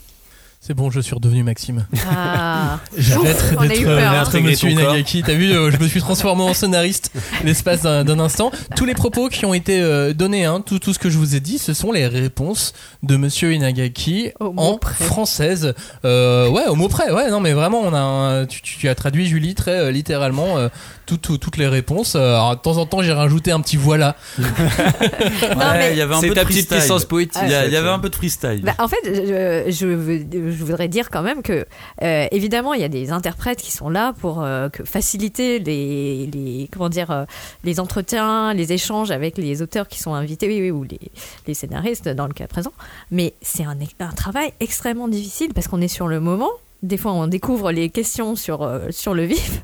[0.62, 1.86] C'est bon, je suis redevenu Maxime.
[2.06, 4.40] Ah, J'arrête d'être hein.
[4.42, 5.22] Monsieur Inagaki.
[5.24, 7.12] T'as vu, euh, je me suis transformé en scénariste
[7.44, 8.50] l'espace d'un instant.
[8.76, 11.34] Tous les propos qui ont été euh, donnés, hein, tout, tout ce que je vous
[11.34, 15.02] ai dit, ce sont les réponses de Monsieur Inagaki Au en près.
[15.02, 15.72] française.
[16.04, 17.10] Euh, ouais, au mot près.
[17.10, 19.90] Ouais, non, mais vraiment, on a un- tu, tu- tu as traduit Julie très euh,
[19.90, 20.68] littéralement euh,
[21.06, 22.16] tout- tout- toutes les réponses.
[22.16, 24.14] Alors, de temps en temps, j'ai rajouté un petit voilà.
[24.40, 26.68] Ouais, il y avait un C'est peu ta de petite
[27.08, 27.40] poétique.
[27.44, 28.60] Il y, avait un peu de freestyle.
[28.62, 31.66] Bah, en fait, je, je veux- je voudrais dire quand même que,
[32.02, 36.88] euh, évidemment, il y a des interprètes qui sont là pour euh, faciliter les, comment
[36.88, 37.24] dire, euh,
[37.64, 41.00] les entretiens, les échanges avec les auteurs qui sont invités, oui, oui, ou les,
[41.46, 42.72] les scénaristes dans le cas présent.
[43.10, 43.76] Mais c'est un,
[44.16, 46.50] travail extrêmement difficile parce qu'on est sur le moment.
[46.82, 49.62] Des fois, on découvre les questions sur, sur le vif.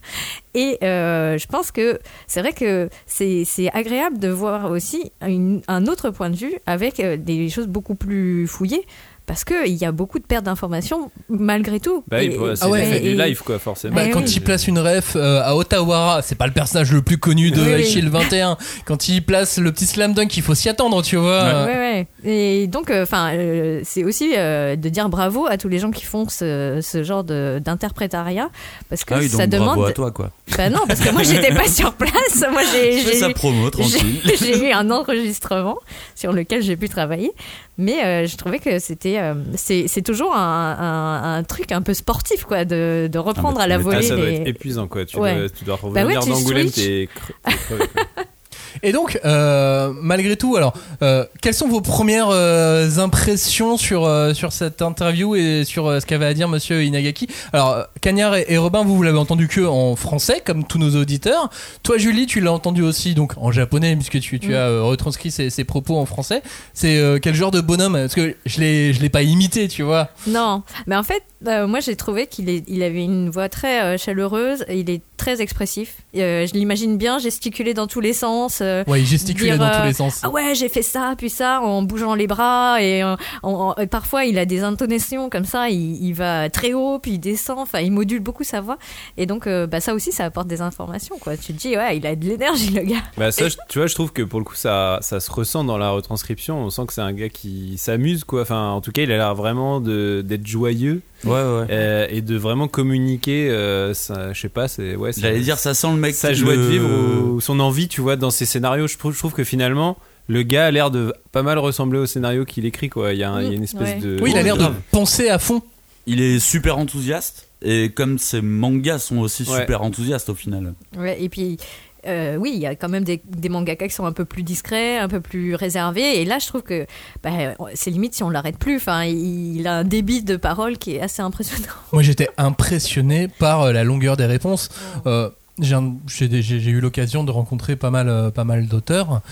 [0.54, 6.28] Et je pense que c'est vrai que c'est agréable de voir aussi un autre point
[6.28, 8.84] de vue avec des choses beaucoup plus fouillées.
[9.26, 12.04] Parce qu'il y a beaucoup de pertes d'informations malgré tout.
[12.06, 12.80] Bah Et- c'est Ah ouais.
[12.82, 13.96] l'effet du et- live, quoi, forcément.
[13.96, 14.32] Bah, Eh quand oui.
[14.36, 17.60] il place une ref euh, à Ottawa, c'est pas le personnage le plus connu de
[17.60, 17.84] Oui, oui.
[17.84, 18.56] Shield 21.
[18.84, 21.64] Quand il place le petit slam dunk, il faut s'y attendre, tu vois.
[21.66, 22.06] Ouais, ouais.
[22.24, 26.04] Et donc, enfin, euh, c'est aussi euh, de dire bravo à tous les gens qui
[26.04, 28.48] font ce, ce genre de- d'interprétariat,
[28.88, 29.66] parce que Ah oui, donc ça demande.
[29.76, 30.30] bravo à toi, quoi.
[30.56, 32.44] Bah non, parce que moi j'étais pas sur place.
[32.52, 34.20] Moi j'ai Je fais j'ai sa eu- promo, tranquille.
[34.24, 35.78] j'ai- j'ai eu un enregistrement
[36.14, 37.32] sur lequel j'ai pu travailler,
[37.78, 41.94] mais euh, je trouvais que c'était euh, c'est toujours un, un, un truc un peu
[41.94, 44.02] sportif quoi, de, de reprendre Ah bah, à la volée.
[44.02, 45.04] Ça doit les- être épuisant, quoi.
[45.04, 45.36] Tu, Ouais.
[45.38, 48.24] dois, tu dois Bah ouais, revenir d'Angoulême, t'es cre- t'es crevé, quoi.
[48.82, 54.52] Et donc, euh, malgré tout, alors, euh, quelles sont vos premières euh, impressions sur, sur
[54.52, 57.28] cette interview et sur ce qu'avait à dire Monsieur Inagaki?
[57.52, 60.94] Alors, Cagnard et, et Robin, vous, vous l'avez entendu que en français, comme tous nos
[61.00, 61.50] auditeurs.
[61.82, 64.54] Toi, Julie, tu l'as entendu aussi donc en japonais, puisque tu, tu Mm.
[64.54, 66.42] as retranscrit ses, ses propos en français.
[66.74, 67.94] C'est quel genre de bonhomme?
[67.94, 70.08] Parce que je l'ai, je l'ai pas imité, tu vois.
[70.26, 73.82] Non, mais en fait, Euh, moi, j'ai trouvé qu'il est- il avait une voix très
[73.82, 74.64] euh, chaleureuse.
[74.68, 75.96] et Il est très expressif.
[76.16, 78.58] Euh, je l'imagine bien gesticuler dans tous les sens.
[78.60, 80.20] euh, Ouais, il gesticulait dire, dans tous les sens.
[80.22, 82.82] Ah ouais, j'ai fait ça, puis ça, en bougeant les bras.
[82.82, 85.68] Et, euh, en- en- et parfois, il a des intonations comme ça.
[85.70, 87.58] Il, il va très haut, puis il descend.
[87.58, 88.78] Enfin, il module beaucoup sa voix.
[89.16, 91.18] Et donc, euh, bah, ça aussi, ça apporte des informations.
[91.18, 91.36] Quoi.
[91.36, 93.02] Tu te dis, ouais, il a de l'énergie, le gars.
[93.16, 95.64] Bah ça, je- tu vois, je trouve que pour le coup, ça, ça se ressent
[95.64, 96.58] dans la retranscription.
[96.58, 98.42] On sent que c'est un gars qui s'amuse, quoi.
[98.42, 101.00] Enfin, en tout cas, il a l'air vraiment de- d'être joyeux.
[101.24, 101.66] Ouais, ouais.
[101.70, 103.50] Euh, et de vraiment communiquer.
[103.50, 105.10] euh, ça, je sais pas, c'est ouais.
[105.16, 106.14] J'allais dire, ça sent le mec.
[106.14, 106.88] sa joie de vivre
[107.34, 108.86] ou son envie, tu vois, dans ses scénarios.
[108.86, 109.96] Je trouve, je trouve que finalement,
[110.28, 113.12] le gars a l'air de pas mal ressembler au scénario qu'il écrit, quoi.
[113.12, 114.00] Il y a, un- il y a une espèce Ouais.
[114.00, 114.18] de.
[114.20, 115.62] Oui, il a l'air de penser à fond.
[116.06, 117.48] Il est super enthousiaste.
[117.62, 119.60] Et comme ses mangas sont aussi Ouais.
[119.60, 120.74] super enthousiastes au final.
[120.96, 121.56] Ouais, et puis,
[122.06, 124.42] euh, oui, il y a quand même des, des mangaka qui sont un peu plus
[124.42, 126.20] discrets, un peu plus réservés.
[126.20, 126.86] Et là, je trouve que
[127.22, 127.30] bah,
[127.74, 128.76] c'est limite si on l'arrête plus.
[128.76, 131.72] Enfin, il, il a un débit de parole qui est assez impressionnant.
[131.92, 134.68] Moi, j'étais impressionné par euh, la longueur des réponses.
[135.06, 139.22] Euh, j'ai eu l'occasion de rencontrer pas mal, pas mal d'auteurs.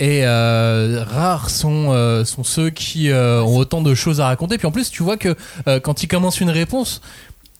[0.00, 4.56] Et euh, rares sont, euh, sont ceux qui euh, ont autant de choses à raconter.
[4.56, 5.34] Puis en plus, tu vois que
[5.80, 7.00] quand il commence une réponse,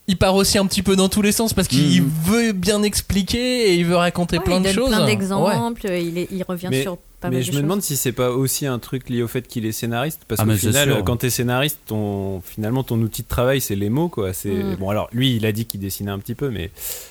[0.09, 2.11] il part aussi un petit peu dans tous les sens parce qu'il Mhm.
[2.25, 4.89] veut bien expliquer et il veut raconter Ouais, plein il de donne choses.
[4.89, 5.07] plein Ouais.
[5.07, 5.87] d'exemples.
[5.87, 7.63] Il, revient Mais- sur pas mais je me choses.
[7.63, 10.45] demande si c'est pas aussi un truc lié au fait qu'il est scénariste parce Ah,
[10.45, 11.05] qu'au final sûr.
[11.05, 14.77] quand t'es scénariste ton finalement ton outil de travail c'est les mots quoi c'est Mm.
[14.77, 16.71] bon alors lui il a dit qu'il dessinait un petit peu mais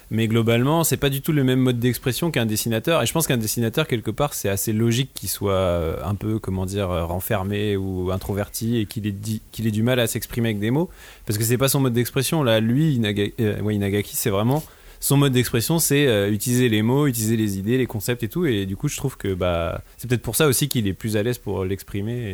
[0.09, 3.27] mais globalement c'est pas du tout le même mode d'expression qu'un dessinateur et je pense
[3.27, 7.03] qu'un dessinateur quelque part c'est assez logique qu'il soit euh, un peu comment dire euh,
[7.03, 10.71] renfermé ou introverti et qu'il ait dit qu'il ait du mal à s'exprimer avec des
[10.71, 10.89] mots
[11.25, 14.63] parce que c'est pas son mode d'expression là lui Inaga- euh, ouais, Inagaki c'est vraiment
[14.99, 18.45] son mode d'expression, c'est euh, utiliser les mots, utiliser les idées, les concepts et tout.
[18.45, 21.17] Et du coup, je trouve que bah, c'est peut-être pour ça aussi qu'il est plus
[21.17, 22.33] à l'aise pour l'exprimer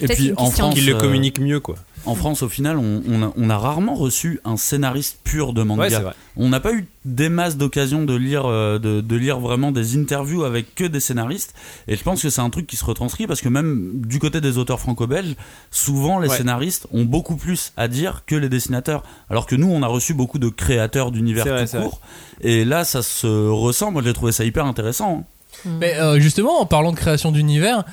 [0.00, 1.76] et, puis en France, qu'il le euh, communique mieux, quoi.
[2.06, 5.62] En France, au final, on, on a, on a rarement reçu un scénariste pur de
[5.62, 5.82] manga.
[5.82, 6.14] Ouais, c'est vrai.
[6.36, 9.96] On n'a pas eu des masses d'occasions de lire, euh, de, de lire vraiment des
[9.96, 11.54] interviews avec que des scénaristes.
[11.88, 14.40] Et je pense que c'est un truc qui se retranscrit parce que même du côté
[14.40, 15.34] des auteurs franco-belges,
[15.70, 16.36] souvent les Ouais.
[16.36, 19.02] scénaristes ont beaucoup plus à dire que les dessinateurs.
[19.30, 22.00] Alors que nous, on a reçu beaucoup de créateurs d'univers vrai, tout court.
[22.42, 23.90] Et là, ça se ressent.
[23.90, 25.18] Moi, j'ai trouvé ça hyper intéressant.
[25.20, 25.68] hein.
[25.80, 27.84] Mais euh, justement, en parlant de création d'univers,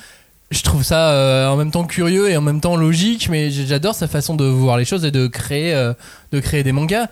[0.52, 3.94] je trouve ça euh, en même temps curieux et en même temps logique, mais j'adore
[3.96, 5.92] sa façon de voir les choses et de créer, euh,
[6.30, 7.08] de créer des mangas.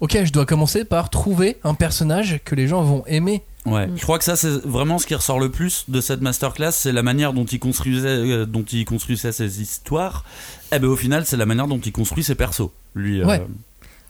[0.00, 3.42] Ok, je dois commencer par trouver un personnage que les gens vont aimer.
[3.66, 3.96] Ouais, Mm.
[3.98, 6.92] je crois que ça c'est vraiment ce qui ressort le plus de cette masterclass, c'est
[6.92, 10.24] la manière dont il construisait, euh, dont il construisait ses histoires.
[10.72, 12.70] Et ben au final, c'est la manière dont il construit ses persos.
[12.94, 13.42] Lui, euh, Ouais.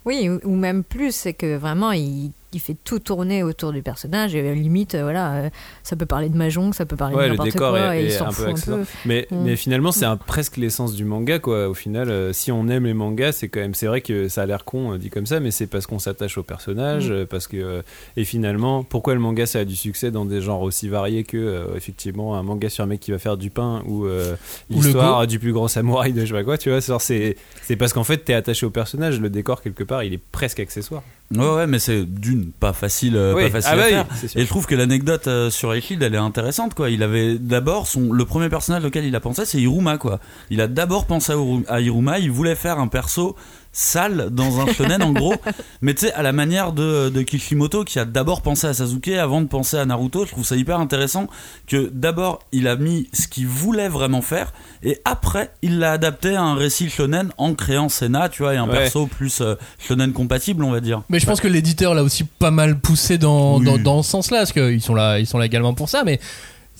[0.06, 3.82] Oui, ou, ou même plus, c'est que vraiment, il, il fait tout tourner autour du
[3.82, 4.34] personnage.
[4.34, 5.50] Et limite, euh, voilà, euh,
[5.82, 8.00] ça peut parler de Mahjong, ça peut parler Ouais, de le n'importe décor quoi, est,
[8.00, 8.78] et il est s'en un fout peu un accessoire.
[8.78, 8.84] peu.
[9.06, 9.36] Mais, Mm.
[9.44, 11.68] mais finalement, c'est un- presque l'essence du manga, quoi.
[11.68, 13.74] Au final, euh, si on aime les mangas, c'est quand même.
[13.74, 15.98] C'est vrai que ça a l'air con euh, dit comme ça, mais c'est parce qu'on
[15.98, 17.26] s'attache au personnage, Mm.
[17.26, 17.56] parce que.
[17.56, 17.82] euh,
[18.16, 21.36] et finalement, pourquoi le manga ça a du succès dans des genres aussi variés que
[21.36, 24.34] euh, effectivement un manga sur un mec qui va faire du pain ou euh,
[24.68, 26.80] l'histoire du plus grand samouraï de je sais pas quoi, tu vois?
[26.80, 27.36] c'est
[27.78, 29.20] parce qu'en fait, t'es attaché au personnage.
[29.20, 31.02] Le décor quelque part, il est presque accessoire.
[31.34, 33.44] Ouais, ouais, mais c'est d'une pas facile, euh, Oui.
[33.44, 34.06] pas facile Ah à bah faire.
[34.36, 36.90] Et je trouve que l'anecdote euh, sur Echid, elle est intéressante, quoi.
[36.90, 40.20] Il avait d'abord son, le premier personnage auquel il a pensé, c'est Hiruma, quoi.
[40.50, 41.32] Il a d'abord pensé
[41.68, 43.36] à, Hiruma, il voulait faire un perso
[43.72, 45.34] sale dans un shonen, en gros.
[45.80, 49.08] Mais tu sais, à la manière de, de Kishimoto, qui a d'abord pensé à Sasuke
[49.08, 51.28] avant de penser à Naruto, je trouve ça hyper intéressant
[51.68, 54.52] que d'abord, il a mis ce qu'il voulait vraiment faire,
[54.82, 58.56] et après, il l'a adapté à un récit shonen en créant Senna, tu vois, et
[58.56, 58.76] un Ouais.
[58.78, 61.02] perso plus euh, shonen compatible, on va dire.
[61.08, 63.64] Mais je pense que l'éditeur l'a aussi pas mal poussé dans, Oui.
[63.64, 66.02] dans, dans ce sens-là, parce qu'ils sont là, ils sont là également pour ça.
[66.04, 66.18] Mais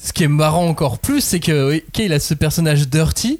[0.02, 3.38] ce qui est marrant encore plus, c'est que ok, il a ce personnage dirty.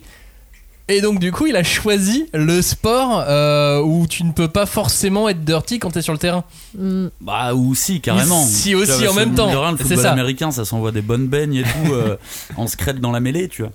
[0.90, 4.66] Et donc du coup, il a choisi le sport euh, où tu ne peux pas
[4.66, 6.44] forcément être dirty quand t'es sur le terrain.
[6.76, 7.06] Mm.
[7.20, 8.42] Bah ou si carrément.
[8.44, 9.46] Si, aussi, vois, en même temps.
[9.48, 10.12] rien, le C'est football ça.
[10.12, 12.16] américain, ça s'envoie des bonnes beignes et tout euh,
[12.56, 13.70] en secrète dans la mêlée, tu vois.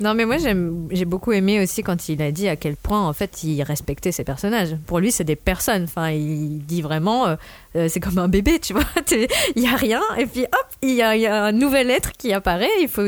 [0.00, 3.06] Non, mais moi, j'aime- j'ai beaucoup aimé aussi quand il a dit à quel point,
[3.06, 4.74] en fait, il respectait ses personnages.
[4.86, 5.84] Pour lui, c'est des personnes.
[5.84, 7.36] Enfin, il dit vraiment, euh,
[7.76, 8.84] euh, c'est comme un bébé, tu vois.
[9.56, 11.90] Il y a rien, et puis hop, il y a, il y a un nouvel
[11.90, 12.68] être qui apparaît.
[12.80, 13.06] Il faut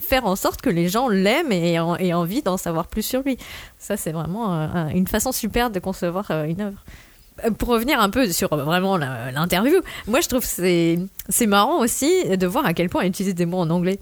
[0.00, 3.02] faire en sorte que les gens l'aiment et aient en- aient envie d'en savoir plus
[3.02, 3.36] sur lui.
[3.78, 6.78] Ça, c'est vraiment euh, un- une façon super de concevoir euh, une œuvre.
[7.44, 12.10] Euh, Pour revenir un peu sur vraiment l'interview, moi je trouve c'est c'est marrant aussi
[12.28, 13.98] de voir à quel point il utilise des mots en anglais.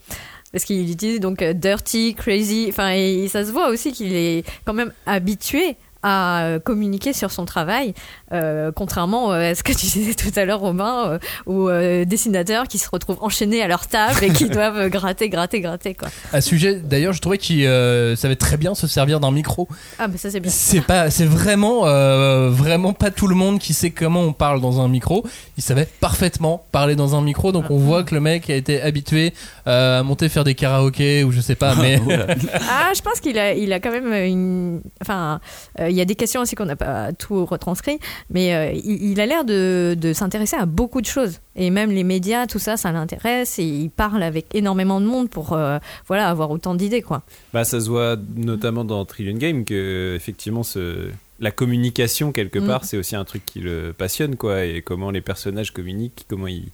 [0.52, 2.92] Parce qu'il utilise donc dirty, crazy, enfin
[3.28, 7.94] ça se voit aussi qu'il est quand même habitué à euh, communiquer sur son travail,
[8.32, 12.04] euh, contrairement euh, à ce que tu disais tout à l'heure, Robin, euh, aux euh,
[12.04, 15.94] dessinateurs qui se retrouvent enchaînés à leur table et qui doivent gratter, gratter, gratter.
[15.94, 16.08] Quoi.
[16.32, 19.68] À ce sujet, d'ailleurs, je trouvais qu'il euh, savait très bien se servir d'un micro.
[19.98, 20.50] Ah, bah ça c'est bien.
[20.50, 24.60] C'est pas, c'est vraiment, euh, vraiment pas tout le monde qui sait comment on parle
[24.60, 25.24] dans un micro.
[25.56, 28.82] Il savait parfaitement parler dans un micro, donc on voit que le mec a été
[28.82, 29.32] habitué
[29.68, 32.00] euh, à monter faire des karaokés ou je sais pas, mais
[32.68, 34.80] Ah, je pense qu'il a, il a quand même une.
[35.00, 35.40] Enfin,
[35.80, 37.98] euh, il y a des questions aussi qu'on n'a pas tout retranscrit,
[38.30, 41.40] mais euh, il, a l'air de, de s'intéresser à beaucoup de choses.
[41.54, 43.58] Et même les médias, tout ça, ça l'intéresse.
[43.58, 45.78] Et il parle avec énormément de monde pour euh,
[46.08, 47.22] voilà, avoir autant d'idées, quoi.
[47.52, 51.10] Bah, ça se voit notamment dans Trillion Game que effectivement ce
[51.42, 52.66] la communication quelque Mm.
[52.66, 56.46] part c'est aussi un truc qui le passionne quoi et comment les personnages communiquent comment
[56.46, 56.68] ils,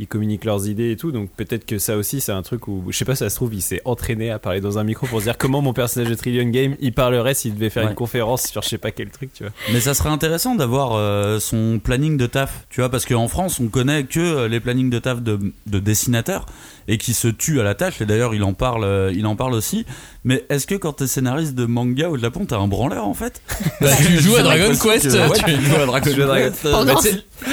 [0.00, 2.82] ils communiquent leurs idées et tout donc peut-être que ça aussi c'est un truc où
[2.90, 5.20] je sais pas ça se trouve il s'est entraîné à parler dans un micro pour
[5.20, 7.90] se dire comment mon personnage de Trillion Game il parlerait s'il devait faire Ouais.
[7.90, 10.94] une conférence sur je sais pas quel truc tu vois Mais ça serait intéressant d'avoir
[10.94, 14.60] euh, son planning de taf, tu vois, parce qu'en France, on connaît que euh, les
[14.60, 16.46] plannings de taf de, de dessinateurs
[16.88, 18.00] et qui se tuent à la tâche.
[18.00, 19.84] Et d'ailleurs, il en parle, euh, il en parle aussi.
[20.24, 23.40] Mais est-ce que quand t'es scénariste de manga au Japon, t'es un branleur en fait?
[23.80, 26.62] Bah, tu joues à Dragon Quest, que- ouais, tu- joues à Dragon Quest.
[26.62, 27.00] Pendant bah,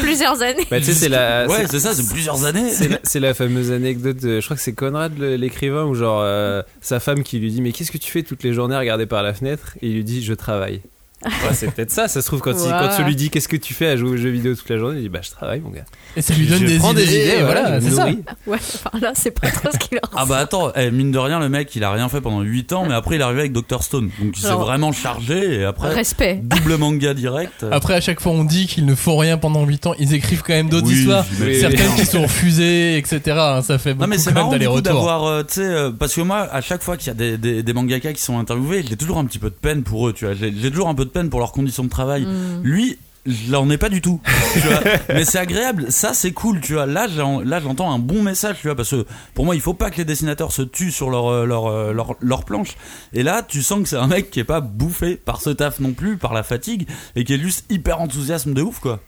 [0.01, 0.65] plusieurs années.
[0.71, 2.71] bah, tu sais c'est la Ouais, c'est ça, c'est plusieurs années.
[3.03, 6.99] C'est la, fameuse anecdote, de- je crois que c'est Conrad l'écrivain, où genre euh, sa
[6.99, 9.23] femme qui lui dit Mais qu'est-ce que tu fais toutes les journées à regarder par
[9.23, 9.73] la fenêtre?
[9.81, 10.81] Et il lui dit Je travaille.
[11.25, 13.57] Ouais, c'est peut-être ça, ça se trouve quand, il- quand tu lui dis Qu'est-ce que
[13.57, 15.59] tu fais à jouer aux jeux vidéo toute la journée Il dit Bah je travaille
[15.61, 15.85] mon gars.
[16.15, 17.05] et ça lui Je donne des prends idées.
[17.05, 18.05] des idées, voilà, je me c'est ça.
[18.05, 18.23] nourris.
[18.47, 21.17] Ouais, enfin là, c'est pas trop ce qu'il leur Ah bah attends, eh, mine de
[21.17, 23.41] rien, le mec, il a rien fait pendant 8 ans, mais après, il est arrivé
[23.41, 24.09] avec Dr Stone.
[24.21, 26.39] Donc il s'est Alors- vraiment chargé, et après, Respect.
[26.43, 27.65] double manga direct.
[27.71, 29.93] Après, à chaque fois, on dit qu'ils ne font rien pendant 8 ans.
[29.99, 33.21] Ils écrivent quand même d'autres Oui, histoires, mais- certaines qui sont refusées, etc.
[33.39, 34.81] hein, Ça fait Non beaucoup mais c'est quand même marrant du coup d'aller-retour.
[34.93, 37.37] d'avoir, euh, tu sais, euh, parce que moi, à chaque fois qu'il y a des,
[37.37, 40.13] des, des mangaka qui sont interviewés, j'ai toujours un petit peu de peine pour eux,
[40.13, 40.33] tu vois.
[40.33, 42.23] J'ai j'ai toujours un peu de peine pour leurs conditions de travail.
[42.25, 42.61] Mm.
[42.63, 44.19] Lui, je l'en ai pas du tout,
[44.53, 44.81] tu vois.
[45.09, 46.85] Mais c'est agréable, ça c'est cool, tu vois.
[46.85, 49.73] Là, j'en- là, j'entends un bon message, tu vois, parce que pour moi, il faut
[49.73, 52.75] pas que les dessinateurs se tuent sur leur euh, leur euh, leur, leur planche.
[53.13, 55.79] Et là, tu sens que c'est un mec qui est pas bouffé par ce taf
[55.79, 58.99] non plus, par la fatigue, et qui est juste hyper enthousiasme de ouf, quoi.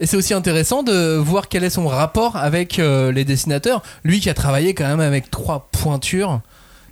[0.00, 3.82] Et c'est aussi intéressant de voir quel est son rapport avec euh, les dessinateurs.
[4.02, 6.40] Lui qui a travaillé quand même avec trois pointures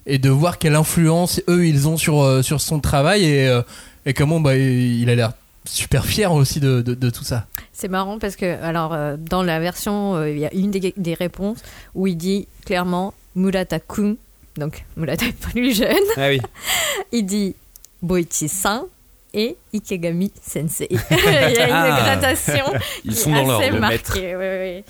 [0.07, 3.63] et de voir quelle influence eux ils ont sur, euh, sur son travail et, euh,
[4.09, 5.33] et comment bah, il a l'air
[5.65, 7.47] super fier aussi de, de, de tout ça.
[7.75, 10.95] C'est marrant parce que, alors, euh, dans la version, euh, il y a une des,
[10.97, 11.59] des réponses
[11.95, 14.17] où il dit clairement Murata-kun,
[14.57, 16.41] donc Murata est plus jeune, Ah oui.
[17.13, 17.55] il dit
[18.03, 18.83] Boichi-san
[19.35, 20.89] et Ikegami Sensei.
[21.11, 22.01] il y a une Ah.
[22.03, 22.65] gradation.
[23.05, 24.15] Ils qui sont est dans leur assez le marquée, maître.
[24.21, 24.85] ouais, ouais.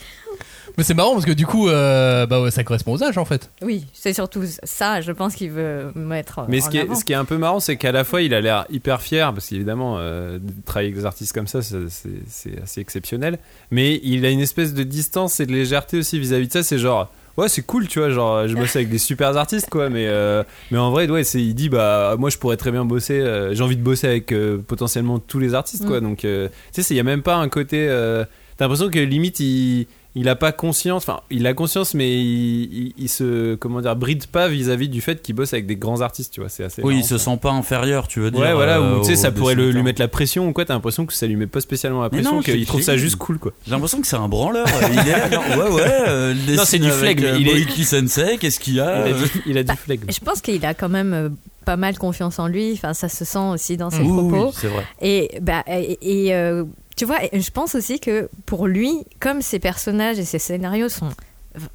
[0.78, 3.24] Mais c'est marrant parce que du coup euh, bah ouais, ça correspond aux âges en
[3.24, 3.50] fait.
[3.62, 6.46] Oui, c'est surtout ça, je pense qu'il veut mettre.
[6.48, 8.22] Mais en ce qui, est, ce qui est un peu marrant, c'est qu'à la fois,
[8.22, 12.62] il a l'air hyper fier, parce qu'évidemment, euh, travailler avec des artistes comme ça, c'est-
[12.62, 13.38] assez exceptionnel.
[13.72, 16.62] Mais il a une espèce de distance et de légèreté aussi vis-à-vis de ça.
[16.62, 19.90] C'est genre, ouais, c'est cool, tu vois, genre, je bosse avec des super artistes, quoi.
[19.90, 22.84] Mais, euh, mais en vrai, ouais, c'est- il dit, bah, moi, je pourrais très bien
[22.84, 26.00] bosser, euh, j'ai envie de bosser avec euh, potentiellement tous les artistes, quoi.
[26.00, 26.04] Mm.
[26.04, 27.86] Donc, euh, tu sais, il n'y a même pas un côté.
[27.88, 28.24] euh,
[28.56, 29.86] T'as l'impression que limite, il.
[30.14, 33.94] Il a pas conscience, enfin, il a conscience, mais il, il- il se, comment dire,
[33.94, 36.48] bride pas vis-à-vis du fait qu'il bosse avec des grands artistes, tu vois.
[36.48, 36.82] C'est assez.
[36.82, 37.24] Oui, il marrant, se ça.
[37.30, 38.40] sent pas inférieur, tu veux dire.
[38.40, 40.64] Ouais, voilà, euh, ou tu sais, ça pourrait le- lui mettre la pression ou quoi,
[40.64, 43.16] t'as l'impression que ça lui met pas spécialement la pression, non, qu'il trouve ça juste
[43.16, 43.52] cool, quoi.
[43.64, 44.66] J'ai l'impression que c'est un branleur.
[44.92, 45.82] Il est là, genre, ouais, ouais.
[46.08, 49.06] euh, il Non, c'est du flegme, euh, il est- Boiki Sensei, qu'est-ce qu'il y a
[49.08, 50.06] Il a euh, du, il a du flegme.
[50.10, 51.28] Je pense qu'il a quand même euh,
[51.64, 52.72] pas mal confiance en lui.
[52.72, 54.46] Enfin, ça se sent aussi dans ses Oui, propos.
[54.46, 54.84] oui, c'est vrai.
[55.02, 56.64] Et, bah, et, et, euh,
[56.98, 61.10] tu vois, je pense aussi que pour lui, comme ses personnages et ses scénarios sont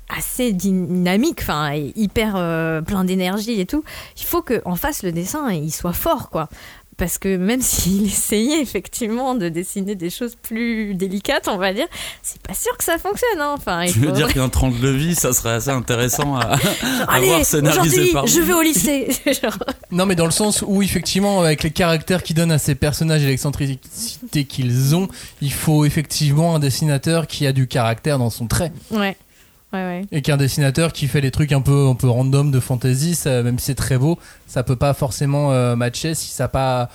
[0.10, 3.86] assez dynamiques, enfin, hyper euh, plein d'énergie et tout,
[4.18, 6.50] il faut qu'en face le dessin il soit fort, quoi.
[6.98, 11.88] Parce que même s'il essayait effectivement de dessiner des choses plus délicates, on va dire,
[12.22, 13.40] c'est pas sûr que ça fonctionne.
[13.40, 13.56] Hein.
[13.58, 16.56] Enfin, il Tu veux faudrait- dire qu'un tranche de vie, ça serait assez intéressant à,
[17.08, 19.08] à Allez, voir scénarisé aujourd'hui, par je vais au lycée.
[19.42, 19.58] Genre,
[19.92, 23.24] Non, mais dans le sens où, effectivement, avec les caractères qu'ils donnent à ces personnages
[23.24, 25.08] et l'excentricité qu'ils ont,
[25.42, 28.72] il faut effectivement un dessinateur qui a du caractère dans son trait.
[28.92, 29.16] ouais.
[30.12, 33.58] Et qu'un dessinateur qui fait des trucs un peu, un peu random de fantasy, même
[33.60, 36.90] si c'est très beau, ça peut pas forcément euh, matcher si ça pas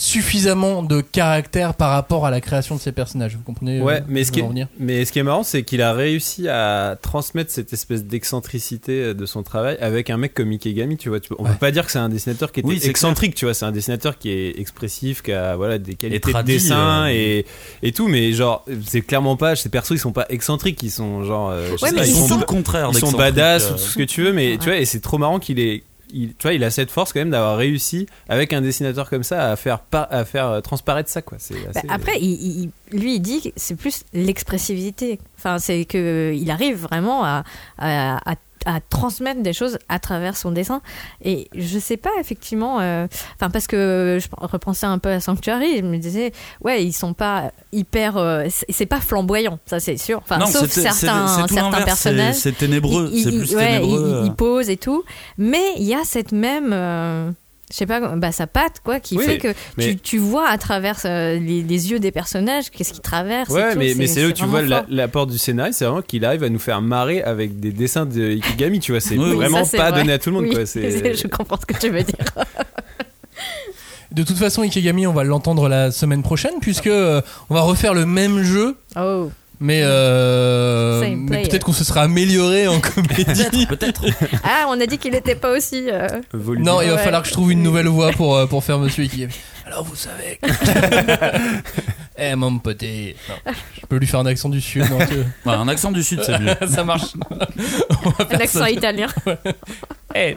[0.00, 3.36] suffisamment de caractère par rapport à la création de ces personnages.
[3.36, 5.62] Vous comprenez euh, Ouais, mais ce, qui est, venir mais ce qui est marrant, c'est
[5.62, 10.32] qu'il a réussi à transmettre cette espèce d'excentricité euh, de son travail avec un mec
[10.32, 11.20] comme Ikegami, tu vois.
[11.20, 11.50] Tu on Ouais.
[11.50, 13.52] peut pas dire que c'est un dessinateur qui était Oui, c'est excentrique, tu vois.
[13.52, 17.08] C'est un dessinateur qui est expressif, qui a voilà, des qualités de dessin euh.
[17.12, 17.44] et,
[17.82, 21.24] et tout, mais genre, c'est clairement pas, ces persos, ils sont pas excentriques, ils sont
[21.24, 23.64] genre, euh, je Ouais, sais mais pas, Ils ils sont le contraire ils sont badass
[23.64, 23.68] euh.
[23.68, 25.82] ou tout ce que tu veux, mais tu vois, et c'est trop marrant qu'il ait
[26.12, 29.22] il, tu vois, il a cette force quand même d'avoir réussi avec un dessinateur comme
[29.22, 31.38] ça à faire, par- à faire euh, transparaître ça, quoi.
[31.50, 35.18] Bah, assez- après, il, il- lui, il dit que c'est plus l'expressivité.
[35.38, 37.44] Enfin, c'est que il arrive vraiment à,
[37.78, 38.36] à, à-
[38.66, 40.82] à transmettre des choses à travers son dessin.
[41.24, 43.06] Et je sais pas, effectivement, euh,
[43.36, 46.32] enfin, parce que je repensais un peu à Sanctuary, je me disais,
[46.62, 48.16] ouais, ils sont pas hyper.
[48.16, 50.18] euh, c'est pas flamboyant, ça c'est sûr.
[50.18, 52.34] Enfin, Non, sauf c'est- c'est- certains, c'est tout certains personnages.
[52.36, 54.22] c'est- ténébreux, c'est plus ouais, ténébreux, ils- euh.
[54.26, 55.04] ils posent et tout.
[55.38, 56.70] Mais il y a cette même.
[56.72, 57.30] euh,
[57.70, 60.48] je sais pas, bah, sa patte, quoi, qui Oui, fait que mais- tu, tu vois
[60.48, 63.50] à travers euh, les, les yeux des personnages qu'est-ce qu'ils traversent.
[63.50, 65.84] et Ouais, tout, mais, mais c'est là où tu vois la- l'apport du scénario, c'est
[65.84, 69.00] vraiment qu'il arrive à nous faire marrer avec des dessins de Ikigami, tu vois.
[69.00, 70.00] C'est Oui, vraiment Ça, pas vrai.
[70.00, 70.66] donné à tout le monde, Oui, quoi.
[70.66, 72.16] C'est- je comprends ce que tu veux dire.
[74.12, 77.94] De toute façon, Ikegami, on va l'entendre la semaine prochaine puisque euh, on va refaire
[77.94, 78.76] le même jeu.
[78.98, 79.30] Oh.
[79.62, 83.66] Mais, euh, mais peut-être qu'on se sera amélioré en comédie.
[83.66, 84.04] Peut-être.
[84.42, 85.88] Ah, on a dit qu'il n'était pas aussi.
[85.90, 86.06] euh.
[86.32, 87.02] Non, il va Ouais.
[87.04, 89.34] falloir que je trouve une nouvelle voix pour, euh, pour faire Monsieur Ikegami.
[89.66, 90.38] Alors vous savez.
[90.42, 90.48] que-
[92.22, 93.16] Eh mon poté.
[93.28, 94.84] Non, je peux lui faire un accent du sud.
[94.90, 96.54] non, Ouais, un accent du sud, c'est mieux.
[96.68, 97.12] ça marche.
[98.30, 98.70] Un accent ça.
[98.70, 99.06] italien.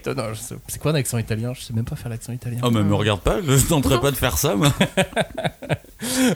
[0.03, 1.53] Toi, non, je sais- c'est quoi un accent italien?
[1.53, 2.59] Je sais même pas faire l'accent italien.
[2.63, 4.71] Oh, mais me regarde pas, je tenterai pas de faire ça, moi.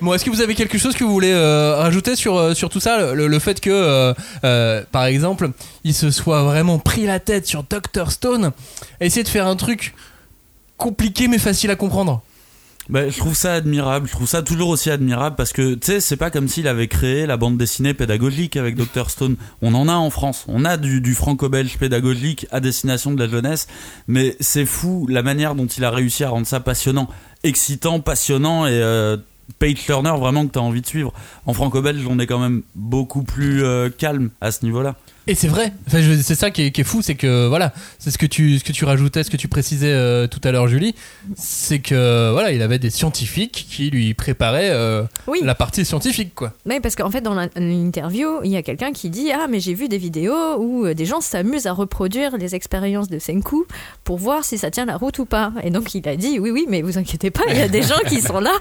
[0.02, 2.70] Bon, est-ce que vous avez quelque chose que vous voulez euh, rajouter sur, euh, sur
[2.70, 3.14] tout ça?
[3.14, 4.14] Le, le fait que, euh,
[4.46, 5.50] euh, par exemple,
[5.84, 8.12] il se soit vraiment pris la tête sur Dr.
[8.12, 8.52] Stone,
[9.02, 9.94] essayer de faire un truc
[10.78, 12.22] compliqué mais facile à comprendre.
[12.90, 16.00] Bah, je trouve ça admirable, je trouve ça toujours aussi admirable parce que tu sais,
[16.00, 19.10] c'est pas comme s'il avait créé la bande dessinée pédagogique avec Dr.
[19.10, 19.36] Stone.
[19.62, 23.30] On en a en France, on a du, du franco-belge pédagogique à destination de la
[23.30, 23.68] jeunesse,
[24.08, 27.10] mais c'est fou la manière dont il a réussi à rendre ça passionnant,
[27.44, 29.18] excitant, passionnant et euh,
[29.60, 31.12] page turner vraiment que t'as envie de suivre.
[31.46, 34.96] En franco-belge, on est quand même beaucoup plus euh, calme à ce niveau-là.
[35.28, 38.12] Et c'est vrai, enfin, c'est ça qui est, qui est fou, c'est que voilà, c'est
[38.12, 40.68] ce que tu ce que tu rajoutais, ce que tu précisais euh, tout à l'heure,
[40.68, 40.96] Julie,
[41.36, 45.40] c'est que voilà, il avait des scientifiques qui lui préparaient euh, Oui.
[45.44, 46.54] la partie scientifique, quoi.
[46.66, 49.74] Mais parce qu'en fait, dans l'interview, il y a quelqu'un qui dit Ah, mais j'ai
[49.74, 53.66] vu des vidéos où euh, des gens s'amusent à reproduire les expériences de Senku
[54.04, 55.52] pour voir si ça tient la route ou pas.
[55.64, 57.84] Et donc, il a dit Oui, oui, mais vous inquiétez pas, il y a des
[57.84, 58.54] gens qui sont là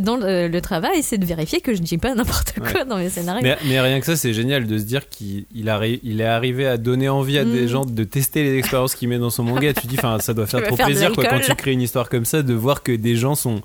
[0.00, 2.84] dans le, le travail, c'est de vérifier que je ne dis pas n'importe quoi Ouais.
[2.86, 3.42] dans mes scénarios.
[3.42, 6.20] Mais, mais rien que ça, c'est génial de se dire qu'il il a ré- il
[6.20, 7.68] est arrivé à donner envie à des Mm.
[7.68, 9.72] gens de tester les expériences qu'il met dans son manga.
[9.74, 11.82] tu dis, enfin, ça doit faire Tu trop faire plaisir quoi, quand tu crées une
[11.82, 13.60] histoire comme ça, de voir que des gens sont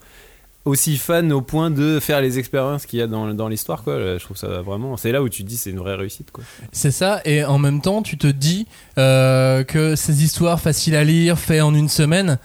[0.65, 3.83] aussi fans au point de faire les expériences qu'il y a dans, dans l'histoire.
[3.83, 4.17] quoi.
[4.17, 4.97] Je trouve ça vraiment.
[4.97, 6.31] C'est là où tu te dis, c'est une vraie réussite.
[6.31, 6.43] quoi.
[6.73, 8.67] C'est ça, et en même temps, tu te dis
[8.97, 12.37] euh, que ces histoires faciles à lire, faites en une semaine,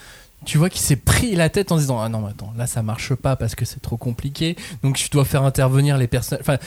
[0.44, 2.82] tu vois qu'il s'est pris la tête en disant Ah non, mais attends, là ça
[2.82, 6.38] marche pas parce que c'est trop compliqué, donc je dois faire intervenir les personnes.
[6.40, 6.58] Enfin,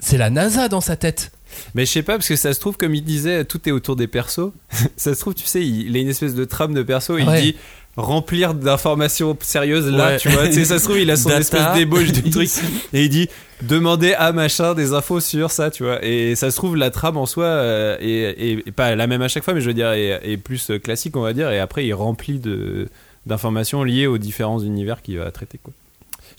[0.00, 1.32] c'est la NASA dans sa tête.
[1.74, 3.96] Mais je sais pas, parce que ça se trouve, comme il disait, tout est autour
[3.96, 4.52] des persos.
[4.96, 7.18] ça se trouve, tu sais, il, il a une espèce de trame de perso.
[7.18, 7.56] Il dit
[7.96, 10.16] remplir d'informations sérieuses là, Ouais.
[10.18, 10.50] tu vois.
[10.52, 11.40] Ça se trouve, il a son Data.
[11.40, 12.48] espèce d'ébauche de truc.
[12.92, 13.28] Et il dit
[13.62, 16.02] demander à machin des infos sur ça, tu vois.
[16.04, 18.06] Et ça se trouve, la trame en soi euh, est,
[18.40, 20.70] est- est pas la même à chaque fois, mais je veux dire, est, est plus
[20.82, 21.50] classique, on va dire.
[21.50, 22.88] Et après, il remplit de
[23.26, 25.74] d'informations liées aux différents univers qu'il va traiter, quoi.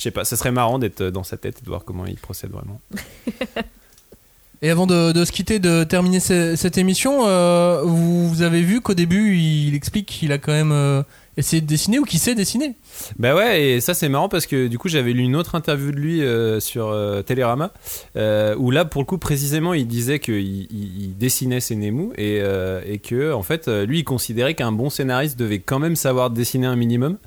[0.02, 2.16] Je sais pas, ça serait marrant d'être dans sa tête et de voir comment il
[2.16, 2.82] procède vraiment.
[4.64, 8.64] Et avant de, de se quitter, de terminer ce- cette émission, euh, vous, vous avez
[8.64, 11.04] vu qu'au début, il explique qu'il a quand même euh,
[11.38, 12.74] essayé de dessiner ou qu'il sait dessiner.
[13.20, 15.92] Bah ouais, et ça c'est marrant parce que du coup j'avais lu une autre interview
[15.92, 17.72] de lui euh, sur euh, Télérama
[18.16, 20.68] euh, où là pour le coup précisément il disait qu'il il,
[21.06, 24.72] il dessinait ses Nemu et, euh, et que en fait euh, lui il considérait qu'un
[24.72, 27.18] bon scénariste devait quand même savoir dessiner un minimum.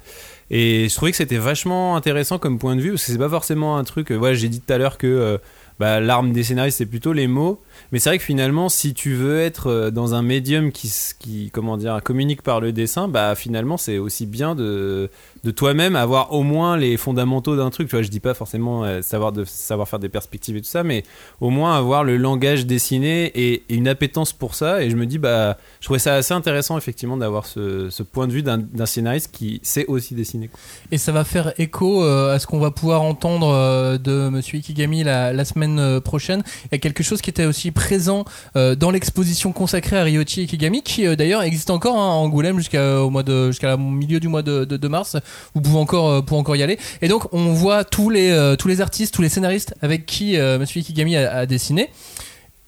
[0.51, 3.29] Et je trouvais que c'était vachement intéressant comme point de vue parce que c'est pas
[3.29, 4.11] forcément un truc.
[4.11, 5.39] euh, ouais, j'ai dit tout à l'heure que euh,
[5.79, 7.61] bah, l'arme des scénaristes c'est plutôt les mots.
[7.93, 11.51] Mais c'est vrai que finalement, si tu veux être euh, dans un médium qui, qui
[11.53, 15.11] comment dire, communique par le dessin, bah finalement c'est aussi bien de,
[15.45, 17.89] de toi-même avoir au moins les fondamentaux d'un truc.
[17.89, 20.69] Tu vois, je dis pas forcément euh, savoir de savoir faire des perspectives et tout
[20.69, 21.03] ça, mais
[21.41, 24.83] au moins avoir le langage dessiné et, une appétence pour ça.
[24.83, 28.33] Et je me dis bah, je trouvais ça assez intéressant effectivement d'avoir ce, point de
[28.33, 30.51] vue d'un scénariste qui sait aussi dessiner.
[30.91, 35.05] Et ça va faire écho euh, à ce qu'on va pouvoir entendre de Monsieur Ikigami
[35.05, 36.43] la, semaine prochaine.
[36.67, 38.25] Il y a quelque chose qui était aussi présent
[38.57, 42.59] euh, dans l'exposition consacrée à Ryochi Ikigami, qui euh, d'ailleurs existe encore hein, à Angoulême
[42.59, 45.17] jusqu'à au mois de jusqu'à la milieu du mois de, de- de mars.
[45.55, 46.79] Vous pouvez encore euh, pouvez encore y aller.
[47.03, 50.81] Et donc on voit tous les tous les artistes, tous les scénaristes avec qui Monsieur
[50.81, 51.91] Ikigami a, a dessiné.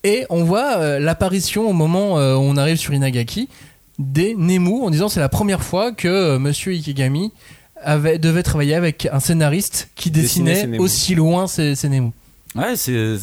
[0.05, 3.49] Et on voit l'apparition au moment où on arrive sur Inagaki
[3.99, 7.32] des Nemu en disant c'est la première fois que Monsieur Ikigami
[7.82, 12.11] avait, devait travailler avec un scénariste qui Dessinait aussi loin ses, ses Nemu.
[12.57, 13.16] Ouais, c'est,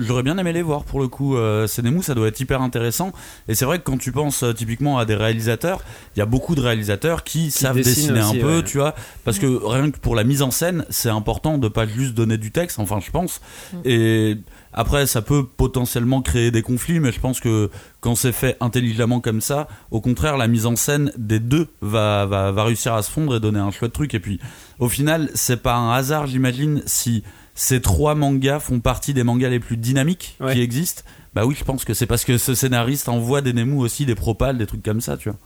[0.00, 1.36] j'aurais bien aimé les voir pour le coup.
[1.36, 3.12] Euh, ça doit être hyper intéressant.
[3.48, 5.82] Et c'est vrai que quand tu penses euh, typiquement à des réalisateurs,
[6.16, 8.64] il y a beaucoup de réalisateurs qui, savent dessiner aussi, un peu, ouais.
[8.64, 8.94] tu vois.
[9.24, 12.38] Parce que rien que pour la mise en scène, c'est important de pas juste donner
[12.38, 13.40] du texte, enfin, je pense.
[13.84, 14.36] Et
[14.72, 17.70] après, ça peut potentiellement créer des conflits, mais je pense que
[18.00, 22.26] quand c'est fait intelligemment comme ça, au contraire, la mise en scène des deux va,
[22.26, 24.14] va, va réussir à se fondre et donner un chouette truc.
[24.14, 24.40] Et puis,
[24.78, 27.22] au final, c'est pas un hasard, j'imagine, si
[27.60, 30.54] ces trois mangas font partie des mangas les plus dynamiques Ouais.
[30.54, 31.02] qui existent.
[31.34, 34.14] Bah oui, je pense que c'est parce que ce scénariste envoie des Nemu aussi, des
[34.14, 35.38] propales, des trucs comme ça, tu vois.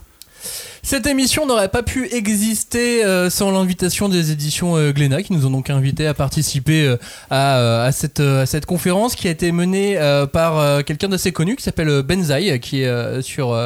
[0.82, 5.44] Cette émission n'aurait pas pu exister euh, sans l'invitation des éditions euh, Glénat qui nous
[5.46, 6.96] ont donc invités à participer euh,
[7.30, 9.98] à, euh, à cette, à cette conférence qui a été menée
[10.32, 13.58] par quelqu'un d'assez connu qui s'appelle Benzaï qui est sur,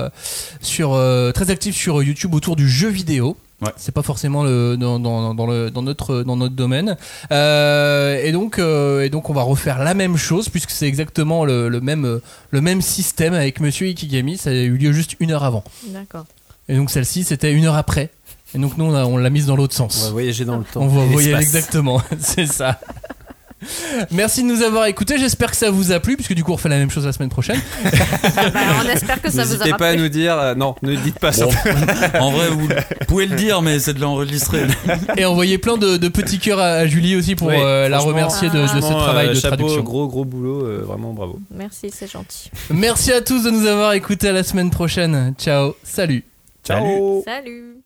[0.63, 0.91] sur,
[1.35, 3.37] très actif sur YouTube autour du jeu vidéo.
[3.61, 3.73] Ouais.
[3.77, 6.97] C'est pas forcément le, dans, dans, dans le, dans, notre, dans notre domaine.
[7.33, 11.45] Euh, et, donc, euh, et donc, on va refaire la même chose puisque c'est exactement
[11.45, 14.37] le, le, même, euh, le même système avec Monsieur Ikigami.
[14.37, 15.65] Ça a eu lieu juste une heure avant.
[15.89, 16.27] D'accord.
[16.69, 18.11] Et donc celle-ci, c'était une heure après.
[18.55, 20.11] Et donc nous, on, l'a mise dans l'autre On va sens.
[20.11, 20.81] voyager dans le temps.
[20.81, 22.79] On va voyager exactement, c'est ça.
[24.11, 25.19] Merci de nous avoir écoutés.
[25.19, 27.13] J'espère que ça vous a plu, puisque du coup, on refait la même chose la
[27.13, 27.61] semaine prochaine.
[28.53, 30.39] Bah, on espère que ça vous a N'hésitez pas à nous dire.
[30.39, 31.47] euh, non, ne dites pas ça.
[32.21, 32.69] En vrai, vous
[33.07, 34.63] pouvez le dire, mais c'est de l'enregistrer.
[35.17, 37.99] Et envoyez plein de, de petits cœurs à, à Julie aussi pour Oui, euh, la
[37.99, 39.83] franchement, remercier de, de ce Franchement, travail euh, de chapeau, traduction.
[39.83, 41.39] Gros, gros boulot, euh, vraiment bravo.
[41.55, 42.51] Merci, c'est gentil.
[42.71, 44.29] Merci à tous de nous avoir écoutés.
[44.29, 45.35] À la semaine prochaine.
[45.39, 45.75] Ciao.
[45.83, 46.25] Salut.
[46.65, 47.23] Ciao.
[47.25, 47.78] Salut